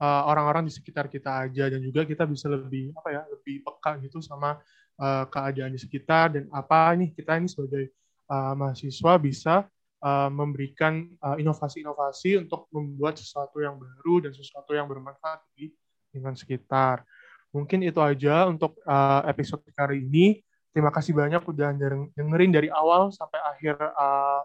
uh, 0.00 0.22
orang-orang 0.30 0.66
di 0.66 0.72
sekitar 0.72 1.10
kita 1.10 1.46
aja, 1.46 1.68
dan 1.68 1.80
juga 1.82 2.06
kita 2.08 2.24
bisa 2.24 2.48
lebih 2.48 2.94
apa 2.96 3.08
ya, 3.12 3.22
lebih 3.28 3.60
peka 3.66 4.00
gitu 4.00 4.22
sama 4.22 4.56
uh, 5.02 5.24
keadaan 5.28 5.74
di 5.74 5.80
sekitar 5.80 6.32
dan 6.36 6.46
apa 6.54 6.94
nih 6.94 7.10
kita 7.12 7.36
ini 7.36 7.48
sebagai 7.50 7.90
uh, 8.30 8.54
mahasiswa 8.54 9.12
bisa 9.18 9.54
uh, 10.00 10.30
memberikan 10.30 11.08
inovasi-inovasi 11.36 12.38
uh, 12.38 12.46
untuk 12.46 12.70
membuat 12.70 13.18
sesuatu 13.18 13.58
yang 13.60 13.76
baru 13.76 14.28
dan 14.28 14.32
sesuatu 14.32 14.72
yang 14.72 14.86
bermanfaat 14.86 15.42
di 15.58 15.72
lingkungan 16.14 16.38
sekitar. 16.38 17.02
Mungkin 17.50 17.82
itu 17.82 17.98
aja 17.98 18.46
untuk 18.46 18.78
uh, 18.86 19.26
episode 19.26 19.66
kali 19.74 20.06
ini. 20.06 20.38
Terima 20.70 20.94
kasih 20.94 21.12
banyak 21.18 21.42
udah 21.42 21.74
dengerin 22.14 22.52
dari 22.54 22.68
awal 22.70 23.10
sampai 23.10 23.42
akhir 23.42 23.74
uh, 23.80 24.42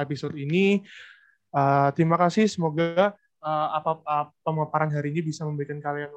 episode 0.00 0.32
ini. 0.38 0.80
Uh, 1.52 1.92
terima 1.92 2.16
kasih. 2.16 2.48
Semoga 2.48 3.12
uh, 3.44 3.68
apa 3.76 4.00
uh, 4.00 4.26
pemaparan 4.40 4.88
hari 4.88 5.12
ini 5.12 5.20
bisa 5.20 5.44
memberikan 5.44 5.76
kalian 5.76 6.08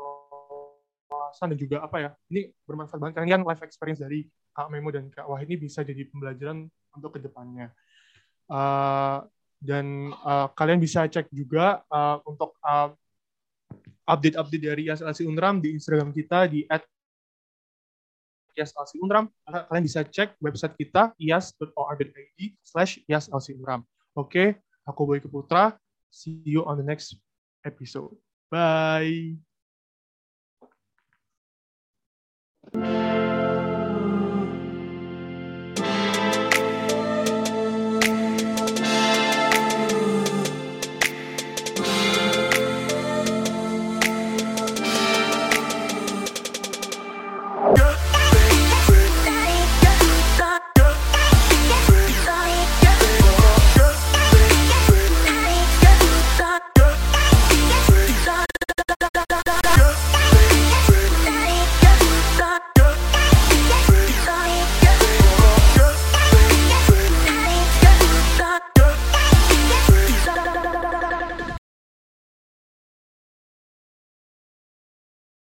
wawasan 1.11 1.51
dan 1.51 1.59
juga 1.59 1.83
apa 1.83 1.97
ya 1.99 2.09
ini 2.31 2.47
bermanfaat 2.63 2.99
banget 3.01 3.15
kalian 3.19 3.43
life 3.43 3.59
experience 3.67 3.99
dari 3.99 4.23
Kak 4.55 4.71
Memo 4.71 4.87
dan 4.87 5.11
Kak 5.11 5.27
Wah 5.27 5.43
ini 5.43 5.59
bisa 5.59 5.83
jadi 5.83 6.07
pembelajaran 6.07 6.63
untuk 6.95 7.19
ke 7.19 7.19
depannya. 7.19 7.75
Uh, 8.47 9.25
dan 9.59 10.15
uh, 10.23 10.47
kalian 10.55 10.79
bisa 10.79 11.09
cek 11.09 11.27
juga 11.33 11.83
uh, 11.89 12.21
untuk 12.23 12.55
update-update 14.05 14.63
dari 14.63 14.81
IAS 14.85 15.19
Unram 15.25 15.57
di 15.57 15.73
Instagram 15.73 16.13
kita 16.13 16.45
di 16.45 16.61
IAS 18.55 18.73
Unram. 19.03 19.27
Kalian 19.45 19.83
bisa 19.83 20.01
cek 20.07 20.39
website 20.39 20.75
kita 20.79 21.11
ias.or.id 21.19 22.39
slash 22.63 23.03
Unram. 23.53 23.83
Oke, 24.15 24.57
aku 24.87 25.01
Boy 25.03 25.19
Keputra. 25.19 25.75
See 26.07 26.39
you 26.47 26.63
on 26.63 26.79
the 26.79 26.87
next 26.87 27.19
episode. 27.67 28.15
Bye. 28.47 29.35